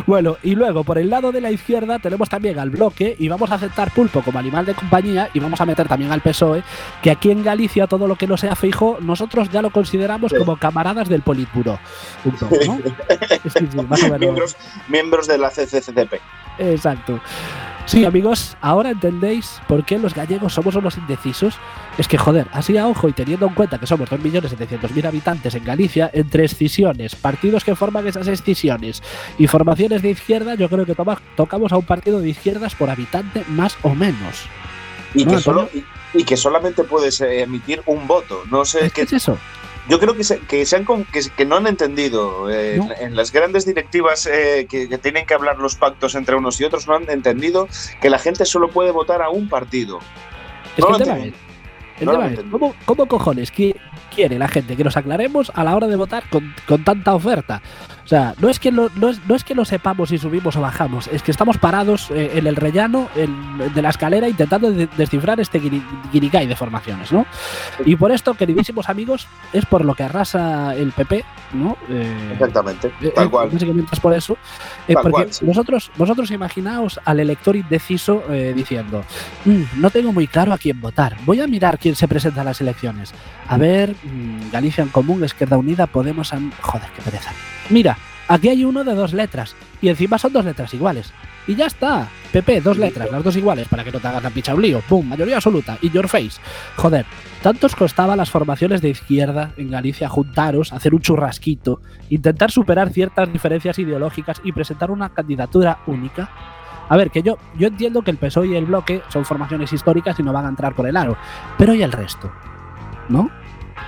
[0.07, 3.51] Bueno, y luego por el lado de la izquierda tenemos también al bloque y vamos
[3.51, 6.63] a aceptar Pulpo como animal de compañía y vamos a meter también al PSOE,
[7.03, 10.57] que aquí en Galicia todo lo que no sea fijo, nosotros ya lo consideramos como
[10.57, 11.79] camaradas del Politburo.
[12.25, 12.79] Un poco, ¿no?
[13.49, 14.21] Sí, sí, más o menos.
[14.21, 14.57] Miembros,
[14.89, 16.15] miembros de la CCCP.
[16.59, 17.21] Exacto.
[17.89, 21.55] Sí, amigos, ahora entendéis por qué los gallegos somos unos indecisos.
[21.97, 25.65] Es que, joder, así a ojo y teniendo en cuenta que somos 2.700.000 habitantes en
[25.65, 29.03] Galicia, entre escisiones, partidos que forman esas escisiones
[29.39, 32.91] y formaciones de izquierda, yo creo que toma- tocamos a un partido de izquierdas por
[32.91, 34.45] habitante más o menos.
[35.15, 35.83] Y, No, que, solo, y,
[36.21, 38.43] y que solamente puedes emitir un voto.
[38.51, 39.39] No sé, ¿Qué que, es eso?
[39.89, 42.85] Yo creo que, se, que, se han, que, que no han entendido eh, No.
[42.93, 46.61] en, en las grandes directivas eh, que, que tienen que hablar los pactos entre unos
[46.61, 47.69] y otros, no han entendido
[48.01, 49.99] que la gente solo puede votar a un partido.
[50.77, 51.37] Es No que lo el tema entiendo.
[52.25, 52.53] es, el No.
[52.59, 53.75] ¿cómo, cómo cojones qui-
[54.15, 57.61] quiere la gente que nos aclaremos a la hora de votar con, con tanta oferta?
[58.09, 60.57] O sea, no es, que lo, no, es, no es que lo sepamos si subimos
[60.57, 64.73] o bajamos, es que estamos parados eh, en el rellano en- de la escalera intentando
[64.73, 67.27] de- descifrar este guiri- guiricay de formaciones, ¿no?
[67.85, 71.77] Y por esto, queridísimos amigos, es por lo que arrasa el PP, ¿no?
[71.91, 73.51] Eh, Exactamente, eh, tal eh, cual.
[73.51, 74.39] Básicamente es por eso.
[74.89, 75.45] Eh, Tal porque cual, sí.
[75.45, 78.23] vosotros, vosotros imaginaos al elector indeciso
[78.55, 79.05] diciendo,
[79.45, 81.19] "Mm, no tengo muy claro a quién votar.
[81.27, 83.13] Voy a mirar quién se presenta a las elecciones.
[83.49, 86.31] A ver, mm, Galicia en Común, Izquierda Unida, Podemos...
[86.31, 87.33] Joder, qué pereza.
[87.71, 87.99] Mira,
[88.29, 89.55] aquí hay uno de dos letras.
[89.81, 91.13] Y encima son dos letras iguales.
[91.47, 92.09] Y ya está.
[92.33, 94.55] PP, dos letras, las dos iguales, para que no te hagas la picha.
[94.55, 95.79] Boom, mayoría absoluta.
[95.81, 96.41] Y your face.
[96.77, 97.07] Joder,
[97.43, 102.91] tanto os costaba las formaciones de izquierda en Galicia juntaros, hacer un churrasquito, intentar superar
[102.91, 106.31] ciertas diferencias ideológicas y presentar una candidatura única.
[106.91, 110.19] A ver, que yo, yo entiendo que el PSOE y el bloque son formaciones históricas
[110.19, 111.17] y no van a entrar por el aro.
[111.57, 112.31] Pero ¿y el resto?
[113.09, 113.31] ¿No?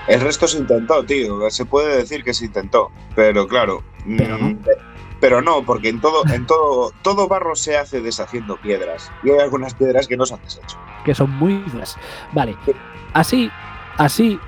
[0.07, 1.51] El resto se intentó, tío.
[1.51, 2.91] Se puede decir que se intentó.
[3.15, 3.83] Pero claro.
[4.17, 4.51] Pero no.
[4.51, 4.59] mm,
[5.21, 9.13] pero no, porque en todo, en todo, todo barro se hace deshaciendo piedras.
[9.23, 10.79] Y hay algunas piedras que no se han deshecho.
[11.05, 11.97] que son muy duras.
[12.33, 12.57] Vale,
[13.13, 13.51] así,
[13.99, 14.41] así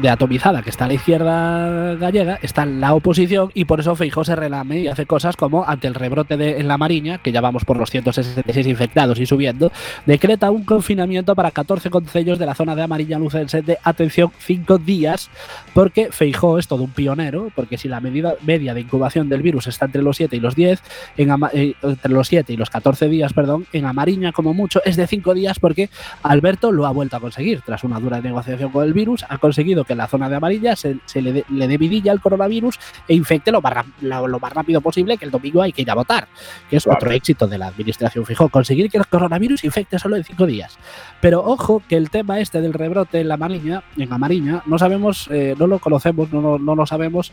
[0.00, 4.36] de atomizada que está la izquierda gallega, está la oposición y por eso Feijó se
[4.36, 7.64] relame y hace cosas como ante el rebrote de, en la Mariña, que ya vamos
[7.64, 9.72] por los 166 infectados y subiendo,
[10.04, 14.78] decreta un confinamiento para 14 concellos de la zona de Amarilla Lucense de atención 5
[14.78, 15.30] días,
[15.72, 19.66] porque Feijó es todo un pionero, porque si la medida media de incubación del virus
[19.66, 20.82] está entre los 7 y los 10,
[21.16, 24.82] en Ama- eh, entre los 7 y los 14 días, perdón, en Amariña como mucho
[24.84, 25.88] es de 5 días porque
[26.22, 27.62] Alberto lo ha vuelto a conseguir.
[27.62, 30.76] Tras una dura negociación con el virus, ha conseguido que en la zona de amarilla
[30.76, 32.78] se, se le, dé- le dé vidilla al coronavirus
[33.08, 35.90] e infecte lo más, lo, lo más rápido posible, que el domingo hay que ir
[35.90, 36.28] a votar,
[36.68, 36.98] que es Claro.
[36.98, 40.76] otro éxito de la administración Fijó, conseguir que el coronavirus infecte solo en cinco días.
[41.20, 44.78] Pero ojo que el tema este del rebrote en la Mariña, en la Mariña, no
[44.78, 47.32] sabemos, eh, no lo conocemos, no, no, no lo sabemos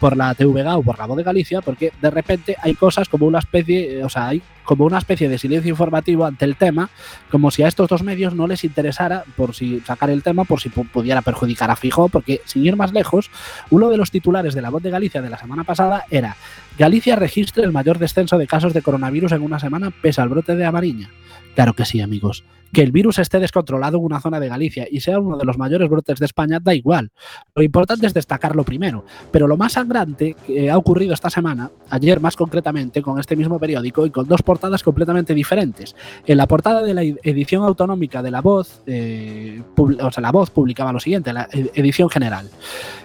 [0.00, 3.26] por la TVG o por la voz de Galicia, porque de repente hay cosas como
[3.26, 6.90] una especie, eh, o sea, hay como una especie de silencio informativo ante el tema,
[7.30, 10.60] como si a estos dos medios no les interesara por si sacar el tema, por
[10.60, 13.30] si pu- pudiera perjudicar a Fijó, porque sin ir más lejos,
[13.70, 16.36] uno de los titulares de la voz de Galicia de la semana pasada era
[16.78, 20.56] Galicia registra el mayor descenso de casos de coronavirus en una semana pese al brote
[20.56, 21.10] de Amariña.
[21.54, 22.42] Claro que sí, amigos.
[22.72, 25.56] Que el virus esté descontrolado en una zona de Galicia y sea uno de los
[25.56, 27.12] mayores brotes de España da igual.
[27.54, 29.04] Lo importante es destacarlo primero.
[29.30, 33.60] Pero lo más sangrante que ha ocurrido esta semana, ayer más concretamente, con este mismo
[33.60, 35.94] periódico y con dos portadas completamente diferentes.
[36.26, 40.32] En la portada de la ed- edición autonómica de La Voz, eh, o sea, La
[40.32, 42.50] Voz publicaba lo siguiente, la ed- edición general.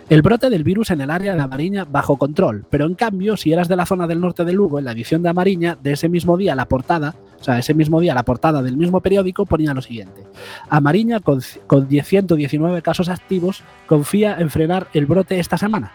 [0.09, 3.53] El brote del virus en el área de Amariña bajo control, pero en cambio, si
[3.60, 6.07] eras de la zona del norte de Lugo, en la edición de Amariña, de ese
[6.10, 9.74] mismo día la portada, o sea, ese mismo día la portada del mismo periódico ponía
[9.74, 10.24] lo siguiente.
[10.70, 15.91] Amariña, con, con 10 119 casos activos, confía en frenar el brote esta semana.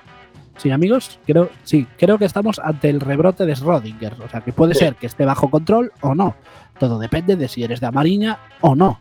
[0.56, 4.52] Sí, amigos, creo, sí, creo que estamos ante el rebrote de Schrödinger, o sea, que
[4.52, 4.80] puede Sí.
[4.80, 6.36] ser que esté bajo control o no.
[6.78, 9.00] Todo depende de si eres de Amariña o no.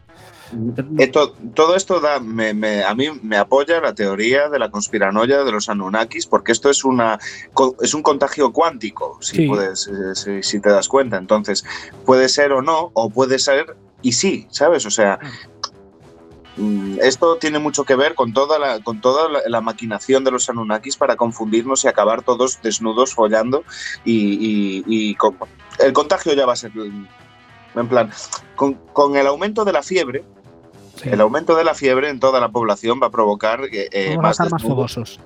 [1.00, 5.44] Esto- todo esto da, me- me- a mí me apoya la teoría de la conspiranoia
[5.44, 7.18] de los Anunnakis, porque esto es, una,
[7.82, 9.48] es un contagio cuántico, si, Sí.
[9.48, 11.18] puedes, eh, si, si te das cuenta.
[11.18, 11.64] Entonces,
[12.06, 14.86] puede ser o no, o puede ser y sí, ¿sabes?
[14.86, 15.18] O sea,
[16.58, 20.32] mm, esto tiene mucho que ver con toda la, con toda la, la maquinación de
[20.32, 23.64] los Anunnakis para confundirnos y acabar todos desnudos follando
[24.06, 25.36] y, y- y con-
[25.80, 26.72] el contagio ya va a ser
[27.76, 28.10] en plan
[28.56, 30.24] con, con el aumento de la fiebre
[30.96, 31.10] Sí.
[31.10, 34.40] el aumento de la fiebre en toda la población va a provocar eh, eh, más
[34.40, 35.20] más fogosos.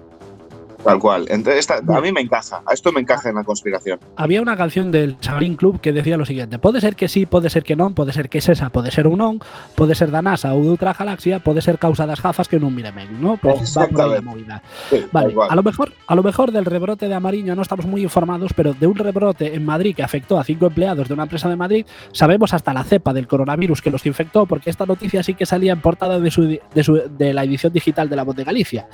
[0.84, 4.00] Tal cual Entonces, esta- a mí me encaja a esto me encaja en la conspiración
[4.16, 7.50] Había una canción del Sabrín Club que decía lo siguiente: Puede ser que sí, puede
[7.50, 9.40] ser que no, puede ser que es esa, puede ser un non,
[9.76, 12.74] puede ser da NASA ou de outra galaxia, puede ser causa das gafas que non
[12.74, 13.38] miremen, ¿no?
[13.38, 14.22] Pues va por ahí la Exactamente.
[14.22, 14.56] movida.
[14.90, 18.02] Sí, Vale, a lo mejor, a lo mejor del rebrote de Amariña no estamos muy
[18.04, 21.50] informados, pero de un rebrote en Madrid que afectó a cinco empleados de una empresa
[21.50, 25.34] de Madrid, sabemos hasta la cepa del coronavirus que los infectó, porque esta noticia sí
[25.34, 28.36] que salía en portada de, su, de, su- de la edición digital de La Voz
[28.36, 28.88] de Galicia.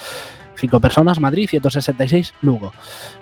[0.55, 2.71] Cinco personas, Madrid, 166, Lugo.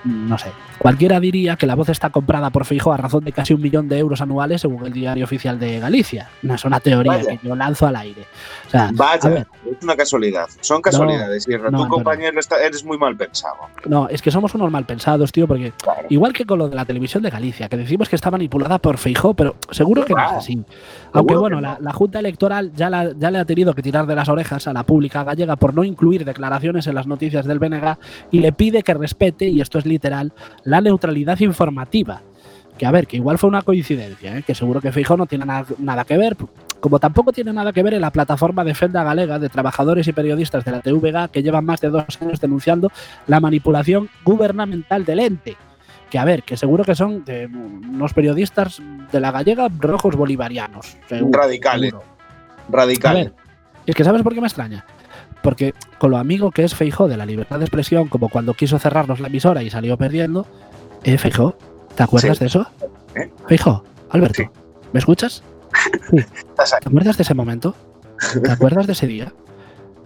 [0.04, 0.50] No sé.
[0.80, 3.88] Cualquiera diría que la voz está comprada por Fijo a razón de casi un millón
[3.88, 6.30] de euros anuales según el diario oficial de Galicia.
[6.42, 7.38] No es una teoría Vaya.
[7.38, 8.26] que yo lanzo al aire.
[8.68, 12.64] O sea, a vaya ver, es una casualidad son casualidades no, tu no, compañero está-
[12.64, 13.56] eres muy mal pensado
[13.86, 16.08] no, es que somos unos mal pensados, tío, porque Claro.
[16.10, 18.98] Igual que con lo de la televisión de Galicia, que decimos que está manipulada por
[18.98, 20.64] Feijó, pero seguro que no es así.
[21.14, 21.62] Aunque que bueno, no.
[21.62, 24.68] la, la Junta Electoral ya, la- ya le ha tenido que tirar de las orejas
[24.68, 27.98] a la pública gallega por no incluir declaraciones en las noticias del BNG
[28.32, 32.22] y le pide que respete, y esto es literal, la neutralidad informativa.
[32.78, 34.44] Que a ver, que igual fue una coincidencia, ¿eh?
[34.44, 36.36] que seguro que Feijó no tiene nada, nada que ver,
[36.80, 40.66] como tampoco tiene nada que ver en la plataforma Defenda Galega de trabajadores y periodistas
[40.66, 42.92] de la TVG que llevan más de dos años denunciando
[43.28, 45.58] la manipulación gubernamental del ente.
[46.10, 50.98] Que a ver, que seguro que son de unos periodistas de la gallega rojos bolivarianos.
[51.08, 51.92] seguro, Radicales.
[51.92, 52.12] seguro.
[52.68, 53.34] A radical ver,
[53.86, 54.86] es que ¿sabes por qué me extraña?
[55.42, 58.78] Porque con lo amigo que es Feijó de la libertad de expresión, como cuando quiso
[58.80, 60.46] cerrarnos la emisora y salió perdiendo,
[61.04, 61.56] eh, Feijó,
[61.96, 62.44] ¿te acuerdas Sí.
[62.44, 62.68] de eso?
[63.16, 63.32] ¿Eh?
[63.48, 64.50] Feijó, Alberto, Sí.
[64.94, 65.44] ¿me escuchas?
[66.10, 66.18] Sí.
[66.82, 67.76] ¿Te acuerdas de ese momento?
[68.44, 69.34] ¿Te acuerdas de ese día?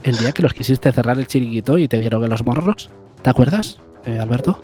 [0.04, 2.90] El día que los quisiste cerrar el chiringuito y te dieron en los morros.
[3.22, 4.60] ¿Te acuerdas, eh, Alberto?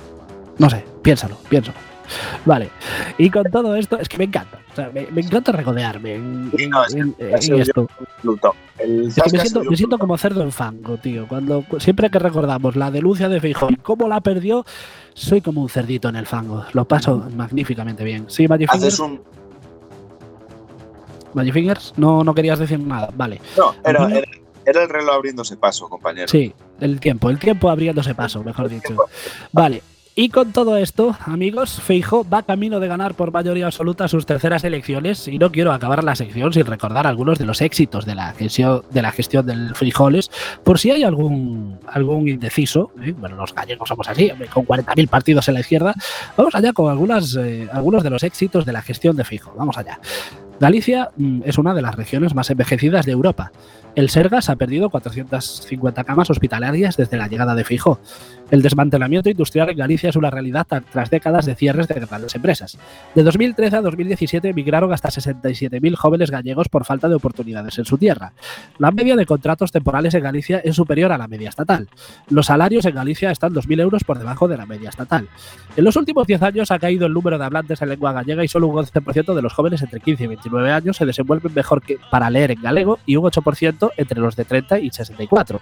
[0.57, 1.77] No sé, piénsalo, piénsalo.
[2.45, 2.69] Vale,
[3.17, 4.59] y con todo esto, es que me encanta.
[4.71, 7.87] O sea, me, me encanta regodearme en, Sí, no, es que en- en esto.
[8.77, 11.27] El Es que me siento, me siento como cerdo en fango, tío.
[11.27, 14.65] Cuando siempre que recordamos la denuncia de Feijóo y cómo la perdió,
[15.13, 16.65] soy como un cerdito en el fango.
[16.73, 18.25] Lo paso magníficamente bien.
[18.27, 19.21] Sí, Magic Fingers, un
[21.33, 23.09] Magic Fingers, no, no querías decir nada.
[23.15, 23.39] Vale.
[23.57, 24.07] no era,
[24.65, 28.95] era el reloj abriéndose paso compañero Sí, el tiempo, el tiempo abriéndose paso, mejor dicho.
[29.51, 29.81] Vale.
[30.13, 34.65] Y con todo esto, amigos, Feijo va camino de ganar por mayoría absoluta sus terceras
[34.65, 38.33] elecciones y no quiero acabar la sección sin recordar algunos de los éxitos de la
[38.33, 40.29] gestión, de la gestión del Frijoles,
[40.65, 43.13] por si hay algún, algún indeciso, ¿eh?
[43.17, 45.95] bueno, los gallegos somos así, con 40.000 partidos en la izquierda,
[46.35, 49.77] vamos allá con algunas, eh, algunos de los éxitos de la gestión de Feijo, vamos
[49.77, 49.97] allá.
[50.59, 53.51] Galicia mm, es una de las regiones más envejecidas de Europa.
[53.93, 57.99] El Sergas ha perdido 450 camas hospitalarias desde la llegada de Feijóo.
[58.49, 62.77] El desmantelamiento industrial en Galicia es una realidad tras décadas de cierres de grandes empresas.
[63.15, 67.97] De 2013 a 2017 emigraron hasta 67.000 jóvenes gallegos por falta de oportunidades en su
[67.97, 68.33] tierra.
[68.77, 71.87] La media de contratos temporales en Galicia es superior a la media estatal.
[72.29, 75.27] Los salarios en Galicia están 2.000 euros por debajo de la media estatal.
[75.75, 78.47] En los últimos 10 años ha caído el número de hablantes en lengua gallega y
[78.47, 81.97] solo un 11% de los jóvenes entre 15 y 29 años se desenvuelven mejor que
[82.09, 85.61] para leer en galego y un 8% entre los de 30 y 64.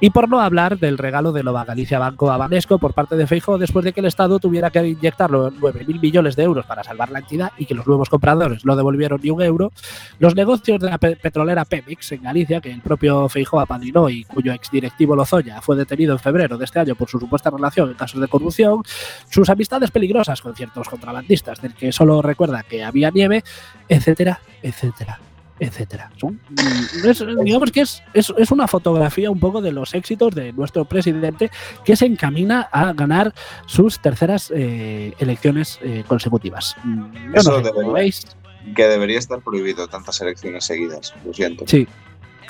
[0.00, 3.26] Y por no hablar del regalo de Nova Galicia Banco a Banesco por parte de
[3.26, 6.84] Feijóo después de que el Estado tuviera que inyectar los 9.000 millones de euros para
[6.84, 9.72] salvar la entidad y que los nuevos compradores no devolvieron ni un euro,
[10.18, 14.52] los negocios de la petrolera Pemex en Galicia, que el propio Feijóo apadrinó y cuyo
[14.52, 18.20] exdirectivo Lozoya fue detenido en febrero de este año por su supuesta relación en casos
[18.20, 18.82] de corrupción,
[19.28, 23.44] sus amistades peligrosas con ciertos contrabandistas del que solo recuerda que había nieve,
[23.88, 25.20] etcétera, etcétera
[25.58, 26.10] etcétera.
[26.22, 31.50] Mm, digamos que es, es, una fotografía un poco de los éxitos de nuestro presidente
[31.84, 33.34] que se encamina a ganar
[33.66, 36.76] sus terceras eh, elecciones eh, consecutivas.
[36.84, 38.26] Mm, Eso veis.
[38.74, 41.64] Que debería estar prohibido tantas elecciones seguidas, lo siento.
[41.66, 41.86] Sí,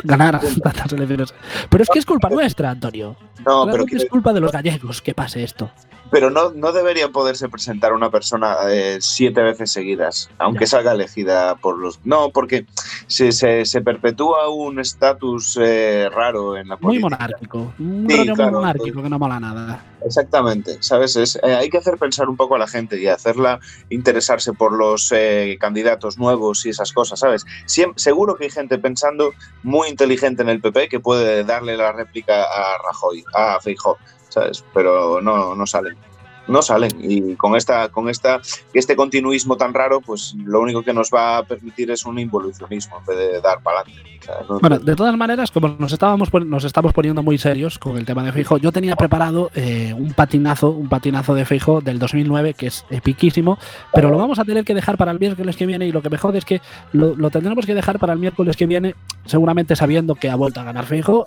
[0.02, 1.34] ganar tantas elecciones.
[1.68, 3.16] Pero es que es culpa nuestra, Antonio.
[3.44, 5.70] No, pero es culpa de los gallegos que pase esto.
[6.10, 11.56] Pero no, no debería poderse presentar una persona eh, siete veces seguidas, aunque salga elegida
[11.56, 12.00] por los.
[12.04, 12.66] No, porque
[13.06, 17.08] se, se, perpetúa un estatus eh, raro en la política.
[17.08, 17.74] Muy monárquico.
[17.78, 19.84] Un rollo muy monárquico que no mola nada.
[20.04, 21.16] Exactamente, ¿sabes?
[21.16, 23.58] Es, eh, hay que hacer pensar un poco a la gente y hacerla
[23.90, 25.12] interesarse por los
[25.58, 27.44] candidatos nuevos y esas cosas, ¿sabes?
[27.96, 29.32] seguro que hay gente pensando
[29.62, 33.98] muy inteligente en el PP que puede darle la réplica a Rajoy, a Feijóo
[34.72, 35.96] pero no, no salen.
[36.48, 36.92] No salen.
[37.00, 38.40] Y con esta, con esta,
[38.72, 42.98] este continuismo tan raro, pues lo único que nos va a permitir es un involucionismo
[42.98, 44.60] en vez de dar para adelante.
[44.60, 48.22] bueno, de todas maneras, como nos estábamos nos estamos poniendo muy serios con el tema
[48.22, 52.68] de Feijo, yo tenía preparado eh, un patinazo, un patinazo de Feijo del 2009 que
[52.68, 53.58] es epiquísimo,
[53.92, 56.10] pero lo vamos a tener que dejar para el miércoles que viene y lo que
[56.10, 56.60] me jode es que
[56.92, 58.94] lo, lo tendremos que dejar para el miércoles que viene
[59.24, 61.26] seguramente sabiendo que ha vuelto a ganar Feijo.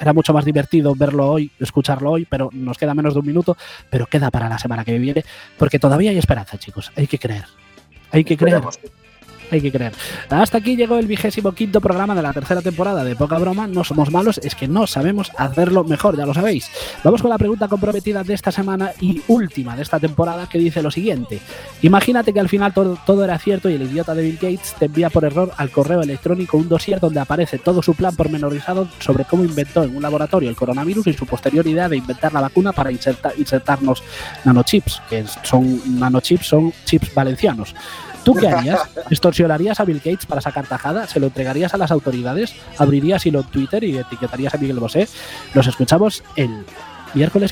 [0.00, 3.56] Era mucho más divertido verlo hoy, escucharlo hoy, pero nos queda menos de un minuto,
[3.90, 5.24] pero queda para la semana que viene,
[5.58, 6.92] porque todavía hay esperanza, chicos.
[6.96, 7.44] Hay que creer.
[8.10, 8.62] Hay que creer
[9.50, 9.92] hay que creer.
[10.30, 13.66] Hasta aquí llegó el vigésimo quinto programa de la tercera temporada de Poca Broma.
[13.66, 16.70] No somos malos, es que no sabemos hacerlo mejor, ya lo sabéis.
[17.04, 20.82] Vamos con la pregunta comprometida de esta semana y última de esta temporada que dice
[20.82, 21.40] lo siguiente.
[21.82, 24.86] Imagínate que al final todo, todo era cierto y el idiota de Bill Gates te
[24.86, 29.24] envía por error al correo electrónico un dossier donde aparece todo su plan pormenorizado sobre
[29.24, 32.72] cómo inventó en un laboratorio el coronavirus y su posterior idea de inventar la vacuna
[32.72, 34.02] para insertarnos
[34.44, 37.74] nanochips, que son nanochips, son chips valencianos.
[38.26, 38.80] ¿Tú qué harías?
[39.08, 41.06] ¿Extorsionarías a Bill Gates para sacar tajada?
[41.06, 42.56] ¿Se lo entregarías a las autoridades?
[42.76, 45.06] ¿Abrirías hilo en Twitter y etiquetarías a Miguel Bosé?
[45.54, 46.64] Los escuchamos el
[47.14, 47.44] miércoles